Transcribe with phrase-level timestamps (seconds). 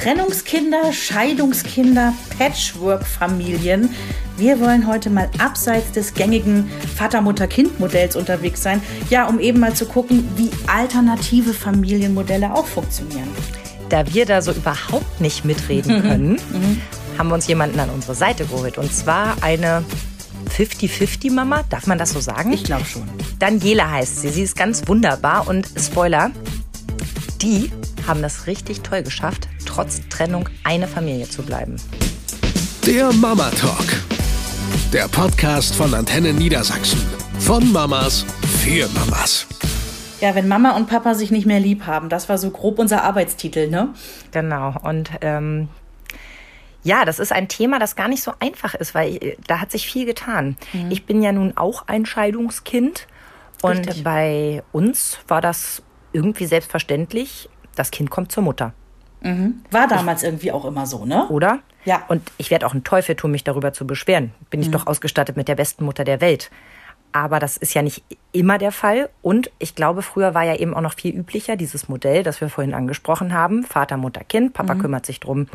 [0.00, 3.90] Trennungskinder, Scheidungskinder, Patchwork-Familien.
[4.38, 9.84] Wir wollen heute mal abseits des gängigen Vater-Mutter-Kind-Modells unterwegs sein, ja, um eben mal zu
[9.84, 13.28] gucken, wie alternative Familienmodelle auch funktionieren.
[13.90, 16.80] Da wir da so überhaupt nicht mitreden können, mhm.
[17.18, 18.78] haben wir uns jemanden an unsere Seite geholt.
[18.78, 19.84] Und zwar eine
[20.56, 22.54] 50-50-Mama, darf man das so sagen?
[22.54, 23.06] Ich glaube schon.
[23.38, 24.30] Daniela heißt sie.
[24.30, 26.30] Sie ist ganz wunderbar und Spoiler,
[27.42, 27.70] die
[28.06, 31.76] haben das richtig toll geschafft, trotz Trennung eine Familie zu bleiben.
[32.86, 33.86] Der Mama Talk.
[34.92, 37.00] Der Podcast von Antenne Niedersachsen.
[37.38, 38.26] Von Mamas
[38.62, 39.46] für Mamas.
[40.20, 43.04] Ja, wenn Mama und Papa sich nicht mehr lieb haben, das war so grob unser
[43.04, 43.94] Arbeitstitel, ne?
[44.32, 44.74] Genau.
[44.82, 45.68] Und ähm,
[46.82, 49.70] ja, das ist ein Thema, das gar nicht so einfach ist, weil äh, da hat
[49.70, 50.56] sich viel getan.
[50.72, 50.90] Mhm.
[50.90, 53.06] Ich bin ja nun auch ein Scheidungskind.
[53.62, 54.02] Und Richtig.
[54.02, 58.74] bei uns war das irgendwie selbstverständlich, das Kind kommt zur Mutter.
[59.20, 59.62] Mhm.
[59.70, 61.28] War damals ich, irgendwie auch immer so, ne?
[61.28, 61.60] Oder?
[61.84, 62.02] Ja.
[62.08, 64.32] Und ich werde auch einen Teufel tun, mich darüber zu beschweren.
[64.50, 64.72] Bin ich mhm.
[64.72, 66.50] doch ausgestattet mit der besten Mutter der Welt.
[67.12, 69.10] Aber das ist ja nicht immer der Fall.
[69.22, 72.48] Und ich glaube, früher war ja eben auch noch viel üblicher dieses Modell, das wir
[72.48, 73.64] vorhin angesprochen haben.
[73.64, 74.52] Vater, Mutter, Kind.
[74.52, 74.80] Papa mhm.
[74.80, 75.48] kümmert sich drum,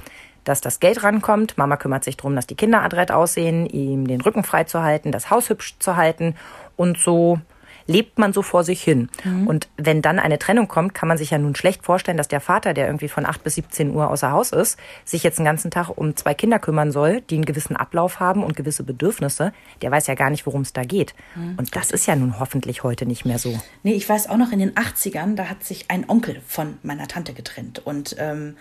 [0.44, 1.58] dass das Geld rankommt.
[1.58, 5.12] Mama kümmert sich drum, dass die Kinder adrett aussehen, ihm den Rücken frei zu halten,
[5.12, 6.36] das Haus hübsch zu halten.
[6.76, 7.40] Und so
[7.88, 9.10] lebt man so vor sich hin.
[9.24, 9.48] Mhm.
[9.48, 12.42] Und wenn dann eine Trennung kommt, kann man sich ja nun schlecht vorstellen, dass der
[12.42, 15.72] Vater, der irgendwie von 8 bis 17 Uhr außer Haus ist, sich jetzt den ganzen
[15.72, 19.54] Tag um zwei Kinder kümmern soll, die einen gewissen Ablauf haben und gewisse Bedürfnisse.
[19.82, 21.14] Der weiß ja gar nicht, worum es da geht.
[21.36, 21.56] Mhm.
[21.58, 23.60] Und das ist ja nun hoffentlich heute nicht mehr so.
[23.84, 27.08] Nee, ich weiß auch noch in den 80ern, da hat sich ein Onkel von meiner
[27.08, 27.80] Tante getrennt.
[27.86, 28.58] Und ähm,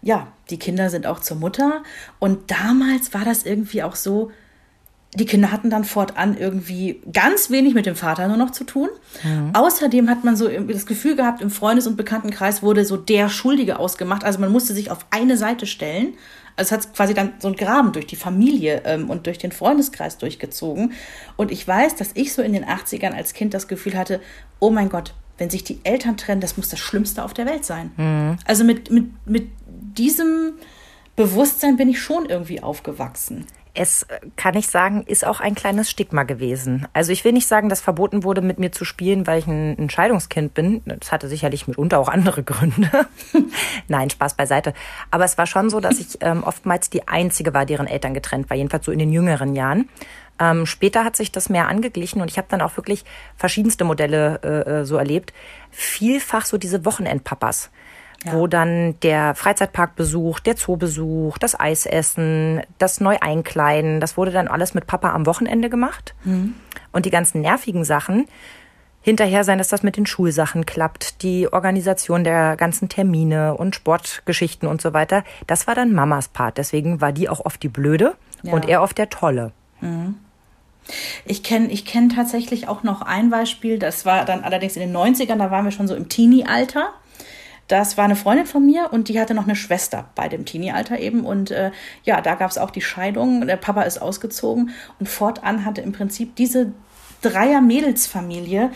[0.00, 1.82] ja, die Kinder sind auch zur Mutter.
[2.18, 4.30] Und damals war das irgendwie auch so,
[5.14, 8.88] die Kinder hatten dann fortan irgendwie ganz wenig mit dem Vater nur noch zu tun.
[9.22, 9.50] Mhm.
[9.54, 13.78] Außerdem hat man so das Gefühl gehabt, im Freundes- und Bekanntenkreis wurde so der Schuldige
[13.78, 14.24] ausgemacht.
[14.24, 16.14] Also man musste sich auf eine Seite stellen.
[16.56, 19.52] Also es hat quasi dann so ein Graben durch die Familie ähm, und durch den
[19.52, 20.92] Freundeskreis durchgezogen.
[21.36, 24.20] Und ich weiß, dass ich so in den 80ern als Kind das Gefühl hatte,
[24.58, 27.64] oh mein Gott, wenn sich die Eltern trennen, das muss das Schlimmste auf der Welt
[27.64, 27.92] sein.
[27.96, 28.36] Mhm.
[28.46, 30.54] Also mit, mit, mit diesem
[31.16, 36.22] Bewusstsein bin ich schon irgendwie aufgewachsen es kann ich sagen, ist auch ein kleines Stigma
[36.22, 36.86] gewesen.
[36.92, 39.76] Also ich will nicht sagen, dass verboten wurde, mit mir zu spielen, weil ich ein,
[39.76, 40.80] ein Scheidungskind bin.
[40.84, 42.88] Das hatte sicherlich mitunter auch andere Gründe.
[43.88, 44.74] Nein, Spaß beiseite.
[45.10, 48.48] Aber es war schon so, dass ich ähm, oftmals die Einzige war, deren Eltern getrennt
[48.48, 49.88] war, jedenfalls so in den jüngeren Jahren.
[50.38, 53.04] Ähm, später hat sich das mehr angeglichen und ich habe dann auch wirklich
[53.36, 55.32] verschiedenste Modelle äh, äh so erlebt.
[55.70, 57.70] Vielfach so diese Wochenendpapas
[58.24, 58.32] ja.
[58.32, 64.86] wo dann der Freizeitparkbesuch, der Zoobesuch, das Eisessen, das Neueinkleiden, das wurde dann alles mit
[64.86, 66.14] Papa am Wochenende gemacht.
[66.24, 66.54] Mhm.
[66.92, 68.26] Und die ganzen nervigen Sachen,
[69.04, 74.66] hinterher sein, dass das mit den Schulsachen klappt, die Organisation der ganzen Termine und Sportgeschichten
[74.66, 76.56] und so weiter, das war dann Mamas Part.
[76.56, 78.54] Deswegen war die auch oft die Blöde ja.
[78.54, 79.52] und er oft der Tolle.
[79.82, 80.16] Mhm.
[81.26, 84.96] Ich kenne ich kenn tatsächlich auch noch ein Beispiel, das war dann allerdings in den
[84.96, 86.90] 90ern, da waren wir schon so im Teenie-Alter.
[87.68, 90.98] Das war eine Freundin von mir und die hatte noch eine Schwester bei dem Teenie-Alter
[90.98, 91.24] eben.
[91.24, 91.70] Und äh,
[92.04, 93.46] ja, da gab es auch die Scheidung.
[93.46, 94.70] Der Papa ist ausgezogen
[95.00, 96.72] und fortan hatte im Prinzip diese
[97.22, 98.70] Dreier-Mädelsfamilie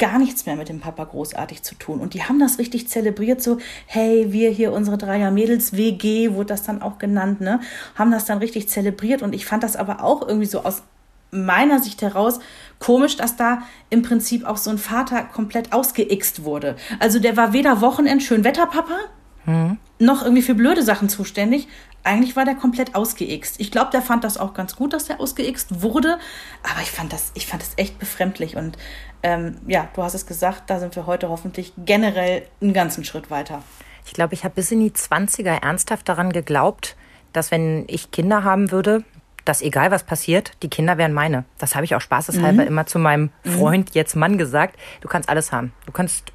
[0.00, 2.00] gar nichts mehr mit dem Papa großartig zu tun.
[2.00, 6.82] Und die haben das richtig zelebriert, so, hey, wir hier, unsere Dreier-Mädels-WG, wurde das dann
[6.82, 7.60] auch genannt, ne?
[7.94, 9.22] Haben das dann richtig zelebriert.
[9.22, 10.82] Und ich fand das aber auch irgendwie so aus
[11.30, 12.40] meiner Sicht heraus
[12.80, 16.74] komisch, dass da im Prinzip auch so ein Vater komplett ausgeixt wurde.
[16.98, 18.96] Also der war weder Wochenend Schönwetterpapa
[19.44, 19.78] hm.
[20.00, 21.68] noch irgendwie für blöde Sachen zuständig.
[22.02, 23.60] Eigentlich war der komplett ausgeixt.
[23.60, 26.18] Ich glaube, der fand das auch ganz gut, dass der ausgeixt wurde.
[26.62, 28.56] Aber ich fand das, ich fand das echt befremdlich.
[28.56, 28.78] Und
[29.22, 33.30] ähm, ja, du hast es gesagt, da sind wir heute hoffentlich generell einen ganzen Schritt
[33.30, 33.62] weiter.
[34.06, 36.96] Ich glaube, ich habe bis in die 20er ernsthaft daran geglaubt,
[37.34, 39.04] dass wenn ich Kinder haben würde,
[39.50, 41.44] dass egal was passiert, die Kinder wären meine.
[41.58, 42.68] Das habe ich auch spaßeshalber mhm.
[42.68, 43.50] immer zu meinem mhm.
[43.50, 44.78] Freund, jetzt Mann, gesagt.
[45.00, 45.72] Du kannst alles haben.
[45.86, 46.32] Du kannst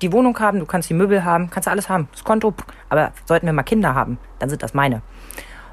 [0.00, 2.54] die Wohnung haben, du kannst die Möbel haben, kannst alles haben, das Konto.
[2.88, 5.02] Aber sollten wir mal Kinder haben, dann sind das meine.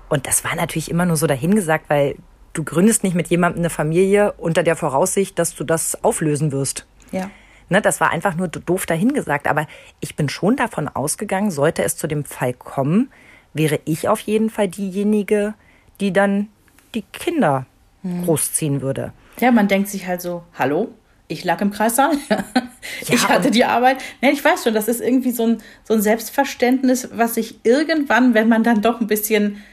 [0.10, 2.18] Und das war natürlich immer nur so dahingesagt, weil
[2.52, 6.86] du gründest nicht mit jemandem eine Familie unter der Voraussicht, dass du das auflösen wirst.
[7.14, 7.30] Ja.
[7.70, 9.48] Ne, das war einfach nur doof dahingesagt.
[9.48, 9.66] Aber
[10.02, 13.10] ich bin schon davon ausgegangen, sollte es zu dem Fall kommen,
[13.54, 15.54] wäre ich auf jeden Fall diejenige,
[16.02, 16.50] die dann
[16.96, 17.66] die Kinder
[18.04, 18.26] hm.
[18.26, 19.14] großziehen würde.
[19.40, 20.90] Ja, man denkt sich halt so, hallo,
[21.28, 22.12] ich lag im Kreissaal,
[23.08, 23.98] ich hatte die Arbeit.
[24.22, 28.34] Nee, ich weiß schon, das ist irgendwie so ein, so ein Selbstverständnis, was sich irgendwann,
[28.34, 29.64] wenn man dann doch ein bisschen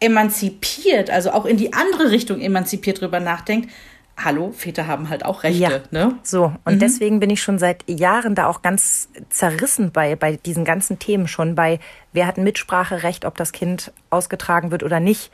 [0.00, 3.70] emanzipiert, also auch in die andere Richtung emanzipiert drüber nachdenkt,
[4.16, 5.60] hallo, Väter haben halt auch Rechte.
[5.60, 6.18] Ja, Ne?
[6.22, 6.52] so.
[6.64, 10.98] Und deswegen bin ich schon seit Jahren da auch ganz zerrissen bei, bei diesen ganzen
[10.98, 11.78] Themen schon, bei
[12.12, 15.30] wer hat ein Mitspracherecht, ob das Kind ausgetragen wird oder nicht,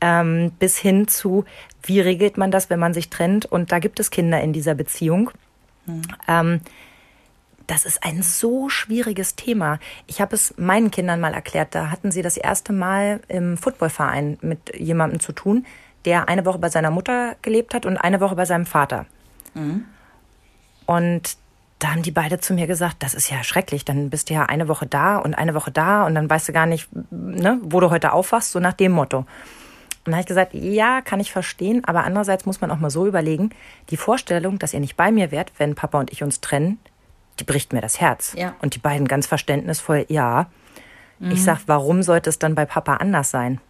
[0.00, 1.44] ähm, bis hin zu,
[1.82, 4.74] wie regelt man das, wenn man sich trennt und da gibt es Kinder in dieser
[4.74, 5.30] Beziehung.
[6.28, 6.60] Ähm,
[7.66, 9.78] das ist ein so schwieriges Thema.
[10.08, 11.74] Ich habe es meinen Kindern mal erklärt.
[11.74, 15.64] Da hatten sie das erste Mal im Footballverein mit jemandem zu tun,
[16.04, 19.06] der eine Woche bei seiner Mutter gelebt hat und eine Woche bei seinem Vater.
[20.86, 21.36] Und
[21.78, 23.84] da haben die beide zu mir gesagt, das ist ja schrecklich.
[23.84, 26.52] Dann bist du ja eine Woche da und eine Woche da und dann weißt du
[26.52, 29.26] gar nicht, ne, wo du heute aufwachst, so nach dem Motto.
[30.00, 32.90] Und dann habe ich gesagt, ja, kann ich verstehen, aber andererseits muss man auch mal
[32.90, 33.50] so überlegen,
[33.90, 36.78] die Vorstellung, dass ihr nicht bei mir wärt, wenn Papa und ich uns trennen,
[37.38, 38.34] die bricht mir das Herz.
[38.36, 38.54] Ja.
[38.62, 40.46] Und die beiden ganz verständnisvoll, ja.
[41.22, 43.60] Ich sag, warum sollte es dann bei Papa anders sein?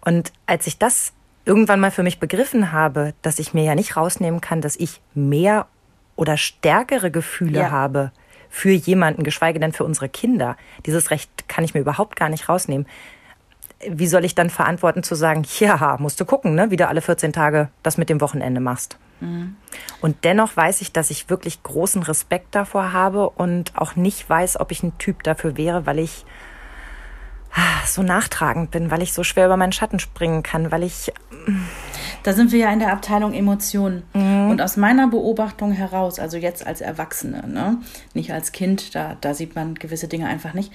[0.00, 1.12] Und als ich das
[1.44, 5.02] irgendwann mal für mich begriffen habe, dass ich mir ja nicht rausnehmen kann, dass ich
[5.14, 5.66] mehr
[6.16, 7.70] oder stärkere Gefühle Ja.
[7.70, 8.12] habe
[8.48, 10.56] für jemanden, geschweige denn für unsere Kinder,
[10.86, 12.86] dieses Recht kann ich mir überhaupt gar nicht rausnehmen.
[13.88, 17.00] Wie soll ich dann verantworten zu sagen, ja, musst du gucken, ne, wie du alle
[17.00, 18.98] 14 Tage das mit dem Wochenende machst?
[20.00, 24.58] Und dennoch weiß ich, dass ich wirklich großen Respekt davor habe und auch nicht weiß,
[24.58, 26.24] ob ich ein Typ dafür wäre, weil ich
[27.52, 31.12] ah, so nachtragend bin, weil ich so schwer über meinen Schatten springen kann, weil ich
[32.22, 34.02] Da sind wir ja in der Abteilung Emotionen.
[34.14, 34.50] Mhm.
[34.50, 37.78] Und aus meiner Beobachtung heraus, also jetzt als Erwachsene, ne?
[38.14, 40.72] nicht als Kind, da, da sieht man gewisse Dinge einfach nicht,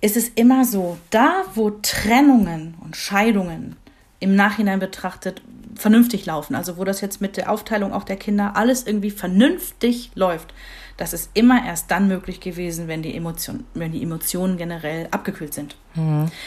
[0.00, 3.76] ist es immer so, da wo Trennungen und Scheidungen
[4.20, 5.42] im Nachhinein betrachtet
[5.74, 10.10] vernünftig laufen, also wo das jetzt mit der Aufteilung auch der Kinder alles irgendwie vernünftig
[10.14, 10.52] läuft,
[11.00, 15.54] das ist immer erst dann möglich gewesen, wenn die, Emotion, wenn die Emotionen generell abgekühlt
[15.54, 15.76] sind.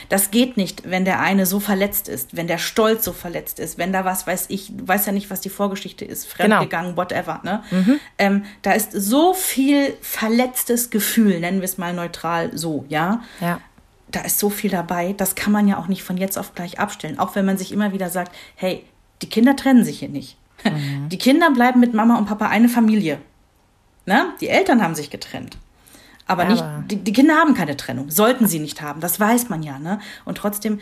[0.10, 3.80] Das geht nicht, wenn der eine so verletzt ist, wenn der Stolz so verletzt ist,
[3.80, 7.42] wenn da was weiß ich, du weißt ja nicht, was die Vorgeschichte ist, fremdgegangen, whatever.
[7.44, 7.64] Ne?
[8.20, 13.24] Ähm, da ist so viel verletztes Gefühl, nennen wir es mal neutral so, ja.
[13.42, 13.60] ja.
[14.14, 16.80] Da ist so viel dabei, das kann man ja auch nicht von jetzt auf gleich
[16.80, 17.20] abstellen.
[17.20, 18.86] Auch wenn man sich immer wieder sagt, hey,
[19.22, 20.38] die Kinder trennen sich hier nicht.
[21.10, 23.18] Die Kinder bleiben mit Mama und Papa eine Familie.
[24.06, 24.28] Ne?
[24.40, 25.58] Die Eltern haben sich getrennt.
[26.26, 28.10] Aber nicht, aber- die, die Kinder haben keine Trennung.
[28.10, 29.02] Sollten sie nicht haben.
[29.02, 29.78] Das weiß man ja.
[29.80, 30.00] Ne?
[30.24, 30.80] Und trotzdem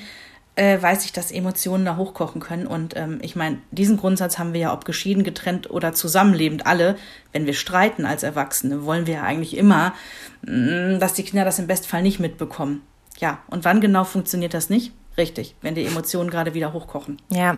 [0.56, 2.68] äh, weiß ich, dass Emotionen da hochkochen können.
[2.68, 6.95] Und ähm, ich meine, diesen Grundsatz haben wir ja, ob geschieden, getrennt oder zusammenlebend, alle.
[7.31, 9.94] Wenn wir streiten als Erwachsene, wollen wir ja eigentlich immer,
[10.45, 12.81] mh, dass die Kinder das im Bestfall nicht mitbekommen.
[13.19, 14.93] Ja, und wann genau funktioniert das nicht?
[15.17, 17.17] Richtig, wenn die Emotionen gerade wieder hochkochen.
[17.29, 17.57] Ja.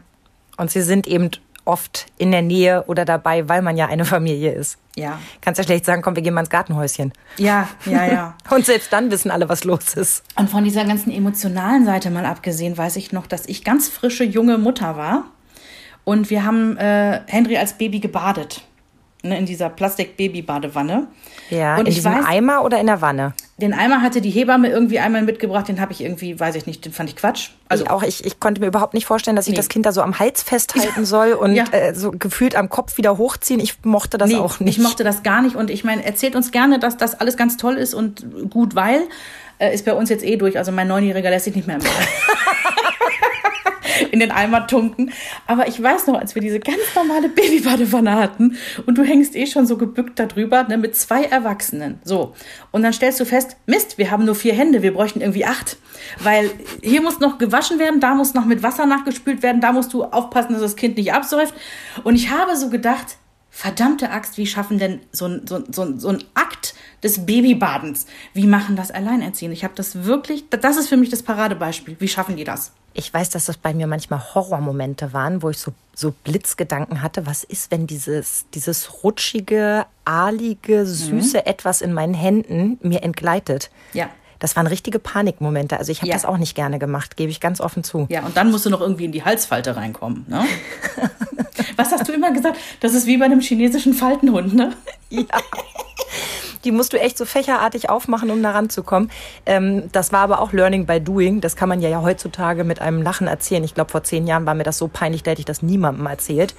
[0.57, 1.31] Und sie sind eben
[1.65, 4.77] oft in der Nähe oder dabei, weil man ja eine Familie ist.
[4.95, 7.13] Ja, Kannst ja schlecht sagen, komm, wir gehen mal ins Gartenhäuschen.
[7.37, 8.37] ja, ja, ja.
[8.49, 10.23] Und selbst dann wissen alle, was los ist.
[10.35, 14.23] Und von dieser ganzen emotionalen Seite mal abgesehen, weiß ich noch, dass ich ganz frische
[14.23, 15.25] junge Mutter war.
[16.03, 18.61] Und wir haben äh, Henry als Baby gebadet.
[19.25, 21.07] Ne, in dieser Plastik-Baby-Badewanne.
[21.49, 23.33] Ja, und in ich diesem weiß, Eimer oder in der Wanne?
[23.57, 26.83] Den Eimer hatte die Hebamme irgendwie einmal mitgebracht, den habe ich irgendwie, weiß ich nicht,
[26.85, 27.49] den fand ich Quatsch.
[27.69, 29.57] Also ich auch, ich, ich konnte mir überhaupt nicht vorstellen, dass ich Nee.
[29.57, 31.65] das Kind da so am Hals festhalten soll und Ja.
[31.71, 33.59] äh, so gefühlt am Kopf wieder hochziehen.
[33.59, 34.77] Ich mochte das Nee, auch nicht.
[34.79, 37.55] Ich mochte das gar nicht und ich meine, erzählt uns gerne, dass das alles ganz
[37.57, 39.01] toll ist und gut, weil
[39.59, 40.57] äh, ist bei uns jetzt eh durch.
[40.57, 41.81] Also mein Neunjähriger lässt sich nicht mehr im
[44.13, 45.11] in den Eimer tunken.
[45.47, 49.47] Aber ich weiß noch, als wir diese ganz normale Babybadewanne hatten und du hängst eh
[49.47, 51.99] schon so gebückt da drüber ne, mit zwei Erwachsenen.
[52.03, 52.35] So.
[52.69, 55.77] Und dann stellst du fest, Mist, wir haben nur vier Hände, wir bräuchten irgendwie acht.
[56.19, 56.51] Weil
[56.83, 60.03] hier muss noch gewaschen werden, da muss noch mit Wasser nachgespült werden, da musst du
[60.03, 61.55] aufpassen, dass das Kind nicht absäuft.
[62.03, 63.17] Und ich habe so gedacht,
[63.55, 68.07] verdammte Axt, wie schaffen denn so ein, so, ein- so, so ein Akt des Babybadens?
[68.33, 69.53] Wie machen das Alleinerziehende?
[69.53, 71.95] Ich habe das wirklich, das ist für mich das Paradebeispiel.
[71.99, 72.71] Wie schaffen die das?
[72.95, 77.25] Ich weiß, dass das bei mir manchmal Horrormomente waren, wo ich so, so Blitzgedanken hatte.
[77.27, 83.69] Was ist, wenn dieses, dieses rutschige, ahlige, süße Etwas in meinen Händen mir entgleitet?
[83.93, 84.09] Ja.
[84.43, 85.77] Das waren richtige Panikmomente.
[85.79, 86.15] Also ich habe Ja.
[86.15, 88.07] das auch nicht gerne gemacht, gebe ich ganz offen zu.
[88.09, 90.25] Ja, und dann musst du noch irgendwie in die Halsfalte reinkommen.
[90.27, 90.43] Ne?
[91.77, 92.57] Was hast du immer gesagt?
[92.81, 94.73] Das ist wie bei einem chinesischen Faltenhund, ne?
[96.63, 99.11] Die musst du echt so fächerartig aufmachen, um da ranzukommen.
[99.45, 101.41] Ähm, das war aber auch Learning by Doing.
[101.41, 103.63] Das kann man ja, ja heutzutage mit einem Lachen erzählen.
[103.63, 106.05] Ich glaube, vor zehn Jahren war mir das so peinlich, da hätte ich das niemandem
[106.05, 106.55] erzählt.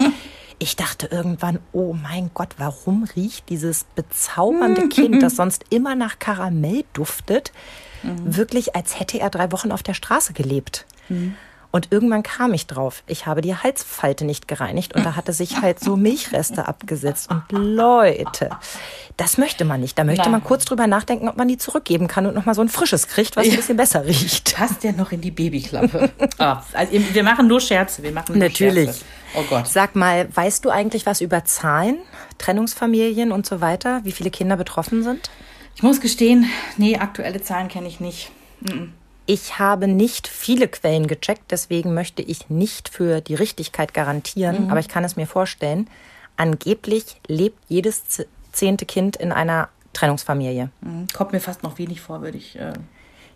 [0.58, 6.18] Ich dachte irgendwann, oh mein Gott, warum riecht dieses bezaubernde Kind, das sonst immer nach
[6.18, 7.52] Karamell duftet,
[8.24, 10.86] wirklich, als hätte er drei Wochen auf der Straße gelebt.
[11.74, 13.02] Und irgendwann kam ich drauf.
[13.08, 17.28] Ich habe die Halsfalte nicht gereinigt und da hatte sich halt so Milchreste abgesetzt.
[17.32, 18.50] Und Leute,
[19.16, 19.98] das möchte man nicht.
[19.98, 20.30] Da möchte Nein.
[20.30, 23.36] man kurz drüber nachdenken, ob man die zurückgeben kann und nochmal so ein frisches kriegt,
[23.36, 24.54] was ein bisschen besser riecht.
[24.54, 26.12] Passt der noch in die Babyklappe?
[26.38, 28.04] ah, also wir machen nur Scherze.
[28.04, 28.90] Wir machen nur Natürlich.
[28.90, 29.04] Scherze.
[29.34, 29.66] Oh Gott.
[29.66, 31.98] Sag mal, weißt du eigentlich was über Zahlen,
[32.38, 34.00] Trennungsfamilien und so weiter?
[34.04, 35.28] Wie viele Kinder betroffen sind?
[35.74, 38.30] Ich muss gestehen, nee, aktuelle Zahlen kenne ich nicht.
[38.60, 38.92] Mhm.
[39.26, 44.70] Ich habe nicht viele Quellen gecheckt, deswegen möchte ich nicht für die Richtigkeit garantieren, mhm.
[44.70, 45.88] aber ich kann es mir vorstellen.
[46.36, 48.02] Angeblich lebt jedes
[48.52, 50.70] zehnte Kind in einer Trennungsfamilie.
[50.80, 51.06] Mhm.
[51.14, 52.56] Kommt mir fast noch wenig vor, würde ich.
[52.56, 52.74] Äh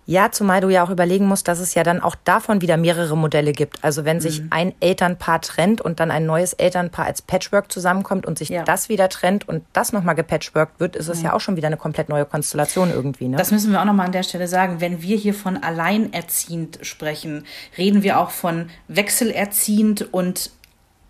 [0.09, 3.15] ja, zumal du ja auch überlegen musst, dass es ja dann auch davon wieder mehrere
[3.15, 3.85] Modelle gibt.
[3.85, 4.47] Also wenn sich mhm.
[4.49, 8.65] ein Elternpaar trennt und dann ein neues Elternpaar als Patchwork zusammenkommt und sich ja.
[8.65, 11.25] das wieder trennt und das nochmal gepatchworkt wird, ist es mhm.
[11.27, 13.29] ja auch schon wieder eine komplett neue Konstellation irgendwie.
[13.29, 13.37] Ne?
[13.37, 14.81] Das müssen wir auch nochmal an der Stelle sagen.
[14.81, 17.45] Wenn wir hier von alleinerziehend sprechen,
[17.77, 20.53] reden wir auch von wechselerziehend und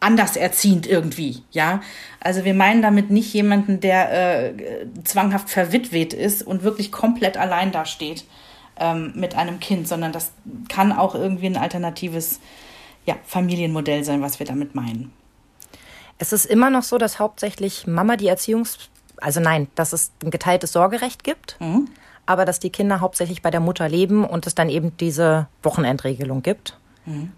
[0.00, 1.82] anderserziehend irgendwie, ja.
[2.18, 4.54] Also wir meinen damit nicht jemanden, der äh,
[5.04, 8.24] zwanghaft verwitwet ist und wirklich komplett allein dasteht
[8.80, 10.32] ähm, mit einem Kind, sondern das
[10.68, 12.40] kann auch irgendwie ein alternatives
[13.06, 15.12] ja, Familienmodell sein, was wir damit meinen.
[16.18, 18.90] Es ist immer noch so, dass hauptsächlich Mama die Erziehungs...
[19.20, 21.88] Also nein, dass es ein geteiltes Sorgerecht gibt, mhm.
[22.24, 26.42] aber dass die Kinder hauptsächlich bei der Mutter leben und es dann eben diese Wochenendregelung
[26.42, 26.78] gibt.
[27.04, 27.32] Mhm.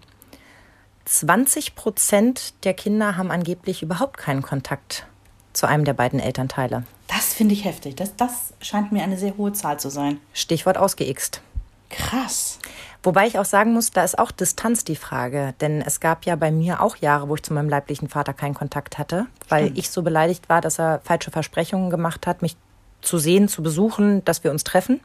[1.05, 5.07] 20 Prozent der Kinder haben angeblich überhaupt keinen Kontakt
[5.53, 6.83] zu einem der beiden Elternteile.
[7.07, 7.95] Das finde ich heftig.
[7.95, 10.19] Das, das scheint mir eine sehr hohe Zahl zu sein.
[10.33, 11.41] Stichwort ausgeixt.
[11.89, 12.59] Krass.
[13.03, 15.53] Wobei ich auch sagen muss, da ist auch Distanz die Frage.
[15.59, 18.53] Denn es gab ja bei mir auch Jahre, wo ich zu meinem leiblichen Vater keinen
[18.53, 19.77] Kontakt hatte, weil Stimmt.
[19.79, 22.55] ich so beleidigt war, dass er falsche Versprechungen gemacht hat, mich
[23.01, 25.01] zu sehen, zu besuchen, dass wir uns treffen.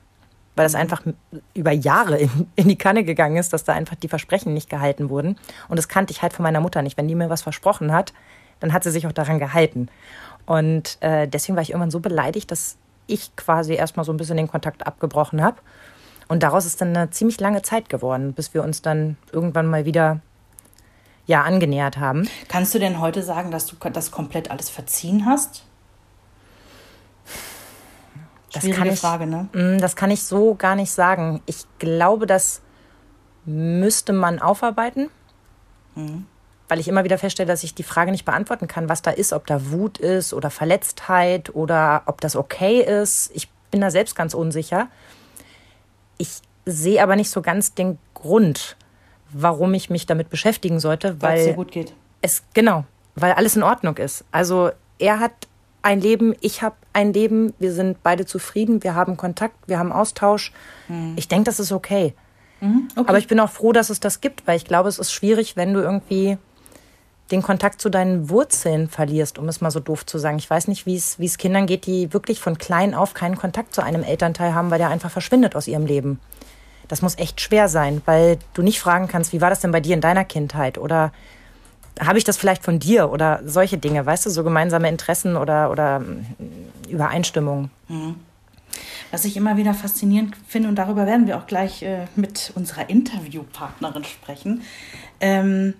[0.54, 0.80] Weil das mhm.
[0.80, 1.02] einfach
[1.54, 5.08] über Jahre in, in die Kanne gegangen ist, dass da einfach die Versprechen nicht gehalten
[5.08, 5.38] wurden.
[5.68, 6.96] Und das kannte ich halt von meiner Mutter nicht.
[6.96, 8.12] Wenn die mir was versprochen hat,
[8.60, 9.88] dann hat sie sich auch daran gehalten.
[10.46, 12.76] Und äh, deswegen war ich irgendwann so beleidigt, dass
[13.06, 15.58] ich quasi erstmal so ein bisschen den Kontakt abgebrochen habe.
[16.28, 19.84] Und daraus ist dann eine ziemlich lange Zeit geworden, bis wir uns dann irgendwann mal
[19.84, 20.20] wieder
[21.26, 22.28] ja, angenähert haben.
[22.48, 25.64] Kannst du denn heute sagen, dass du das komplett alles verziehen hast?
[28.52, 29.48] Das kann ich, Frage, ne?
[29.52, 31.42] Mm, das kann ich so gar nicht sagen.
[31.46, 32.62] Ich glaube, das
[33.44, 35.10] müsste man aufarbeiten.
[35.94, 36.26] Mhm
[36.68, 39.32] weil ich immer wieder feststelle, dass ich die Frage nicht beantworten kann, was da ist,
[39.32, 43.30] ob da Wut ist oder Verletztheit oder ob das okay ist.
[43.34, 44.88] Ich bin da selbst ganz unsicher.
[46.18, 48.76] Ich sehe aber nicht so ganz den Grund,
[49.30, 51.94] warum ich mich damit beschäftigen sollte, weil, es dir gut geht.
[52.22, 54.24] Es genau, weil alles in Ordnung ist.
[54.32, 55.32] Also er hat
[55.82, 59.92] ein Leben, ich habe ein Leben, wir sind beide zufrieden, wir haben Kontakt, wir haben
[59.92, 60.52] Austausch.
[60.88, 61.14] Hm.
[61.16, 62.14] Ich denke, das ist okay.
[62.60, 63.08] Mhm, okay.
[63.08, 65.56] Aber ich bin auch froh, dass es das gibt, weil ich glaube, es ist schwierig,
[65.56, 66.38] wenn du irgendwie
[67.30, 70.38] den Kontakt zu deinen Wurzeln verlierst, um es mal so doof zu sagen.
[70.38, 73.36] Ich weiß nicht, wie es, wie es Kindern geht, die wirklich von klein auf keinen
[73.36, 76.20] Kontakt zu einem Elternteil haben, weil der einfach verschwindet aus ihrem Leben.
[76.88, 79.80] Das muss echt schwer sein, weil du nicht fragen kannst, wie war das denn bei
[79.80, 80.78] dir in deiner Kindheit?
[80.78, 81.12] Oder
[81.98, 83.10] habe ich das vielleicht von dir?
[83.10, 86.26] Oder solche Dinge, weißt du, so gemeinsame Interessen oder, oder hm,
[86.88, 87.70] Übereinstimmungen.
[87.88, 88.16] Mhm.
[89.10, 92.90] Was ich immer wieder faszinierend finde, und darüber werden wir auch gleich äh, mit unserer
[92.90, 94.62] Interviewpartnerin sprechen,
[95.20, 95.74] ähm,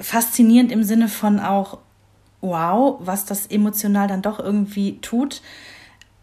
[0.00, 1.78] faszinierend im Sinne von auch,
[2.40, 5.42] wow, was das emotional dann doch irgendwie tut.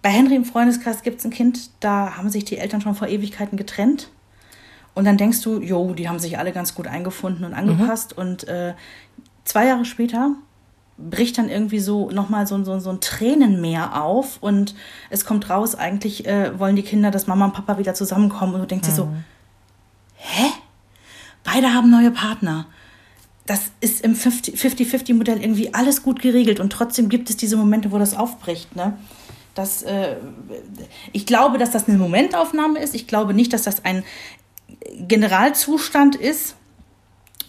[0.01, 3.07] Bei Henry im Freundeskreis gibt es ein Kind, da haben sich die Eltern schon vor
[3.07, 4.09] Ewigkeiten getrennt.
[4.93, 8.17] Und dann denkst du, jo, die haben sich alle ganz gut eingefunden und angepasst.
[8.17, 8.21] Mhm.
[8.21, 8.73] Und äh,
[9.45, 10.35] zwei Jahre später
[10.97, 14.75] bricht dann irgendwie so nochmal so, so, so ein Tränenmeer auf und
[15.09, 18.61] es kommt raus, eigentlich äh, wollen die Kinder, dass Mama und Papa wieder zusammenkommen und
[18.61, 18.91] du denkst mhm.
[18.91, 19.23] dir so, mhm.
[20.15, 20.47] hä?
[21.43, 22.67] Beide haben neue Partner
[23.45, 27.97] das ist im 50-50-Modell irgendwie alles gut geregelt und trotzdem gibt es diese Momente, wo
[27.97, 28.75] das aufbricht.
[28.75, 28.97] Ne?
[29.55, 30.17] Das, äh,
[31.11, 32.95] ich glaube, dass das eine Momentaufnahme ist.
[32.95, 34.03] Ich glaube nicht, dass das ein
[34.95, 36.55] Generalzustand ist.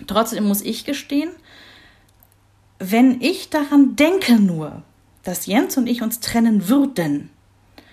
[0.07, 1.31] Trotzdem muss ich gestehen,
[2.79, 4.83] wenn ich daran denke nur,
[5.23, 7.31] dass Jens und ich uns trennen würden,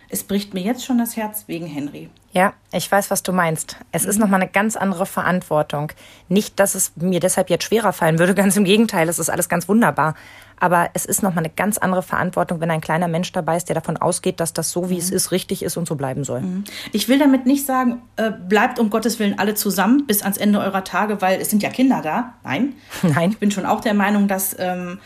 [0.10, 2.10] es bricht mir jetzt schon das Herz wegen Henry.
[2.32, 3.78] Ja, ich weiß, was du meinst.
[3.92, 4.10] Es mhm.
[4.10, 5.92] ist nochmal eine ganz andere Verantwortung.
[6.28, 9.50] Nicht, dass es mir deshalb jetzt schwerer fallen würde, ganz im Gegenteil, es ist alles
[9.50, 10.16] ganz wunderbar.
[10.62, 13.76] Aber es ist nochmal eine ganz andere Verantwortung, wenn ein kleiner Mensch dabei ist, der
[13.76, 15.00] davon ausgeht, dass das so, wie mhm.
[15.00, 16.42] es ist, richtig ist und so bleiben soll.
[16.42, 16.64] Mhm.
[16.92, 20.60] Ich will damit nicht sagen, äh, bleibt um Gottes Willen alle zusammen bis ans Ende
[20.60, 22.34] eurer Tage, weil es sind ja Kinder da.
[22.44, 22.74] Nein.
[23.04, 23.32] Nein.
[23.32, 25.00] Ich bin schon auch der Meinung, dass ähm,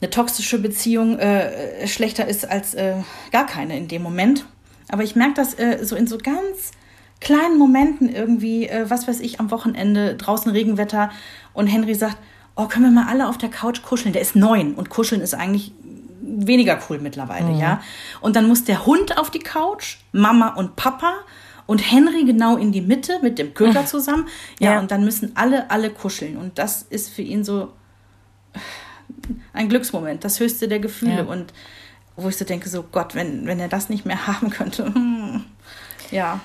[0.00, 2.96] eine toxische Beziehung äh, schlechter ist als äh,
[3.32, 4.46] gar keine in dem Moment.
[4.88, 6.72] Aber ich merke das äh, so in so ganz
[7.20, 11.10] kleinen Momenten irgendwie, äh, was weiß ich, am Wochenende, draußen Regenwetter
[11.52, 12.18] und Henry sagt,
[12.54, 14.12] oh, können wir mal alle auf der Couch kuscheln?
[14.12, 15.72] Der ist neun und kuscheln ist eigentlich
[16.20, 17.58] weniger cool mittlerweile, mhm.
[17.58, 17.80] ja.
[18.20, 21.14] Und dann muss der Hund auf die Couch, Mama und Papa
[21.66, 24.26] und Henry genau in die Mitte mit dem Köter zusammen.
[24.58, 26.36] Ja, ja, und dann müssen alle, alle kuscheln.
[26.36, 27.72] Und das ist für ihn so,
[29.52, 31.18] ein Glücksmoment, das höchste der Gefühle.
[31.18, 31.22] Ja.
[31.24, 31.52] Und
[32.16, 34.92] wo ich so denke, so Gott, wenn, wenn er das nicht mehr haben könnte.
[36.10, 36.40] Ja.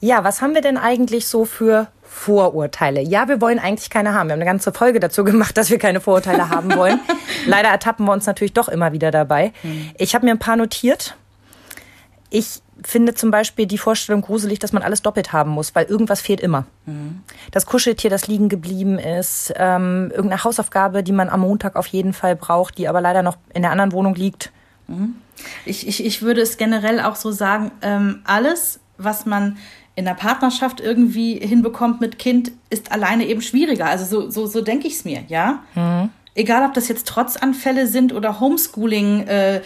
[0.00, 3.00] Ja, was haben wir denn eigentlich so für Vorurteile?
[3.00, 4.28] Ja, wir wollen eigentlich keine haben.
[4.28, 7.00] Wir haben eine ganze Folge dazu gemacht, dass wir keine Vorurteile haben wollen.
[7.46, 9.52] Leider ertappen wir uns natürlich doch immer wieder dabei.
[9.62, 9.90] Hm.
[9.96, 11.16] Ich habe mir ein paar notiert.
[12.38, 16.20] Ich finde zum Beispiel die Vorstellung gruselig, dass man alles doppelt haben muss, weil irgendwas
[16.20, 16.66] fehlt immer.
[16.84, 17.22] Mhm.
[17.50, 22.12] Das Kuscheltier, das liegen geblieben ist, ähm, irgendeine Hausaufgabe, die man am Montag auf jeden
[22.12, 24.52] Fall braucht, die aber leider noch in der anderen Wohnung liegt.
[24.86, 25.14] Mhm.
[25.64, 29.56] Ich, ich, ich würde es generell auch so sagen, ähm, alles, was man
[29.94, 33.86] in der Partnerschaft irgendwie hinbekommt mit Kind, ist alleine eben schwieriger.
[33.86, 35.62] Also so, so, so denke ich es mir, ja.
[35.74, 36.10] Mhm.
[36.34, 39.62] Egal, ob das jetzt Trotzanfälle sind oder Homeschooling, äh.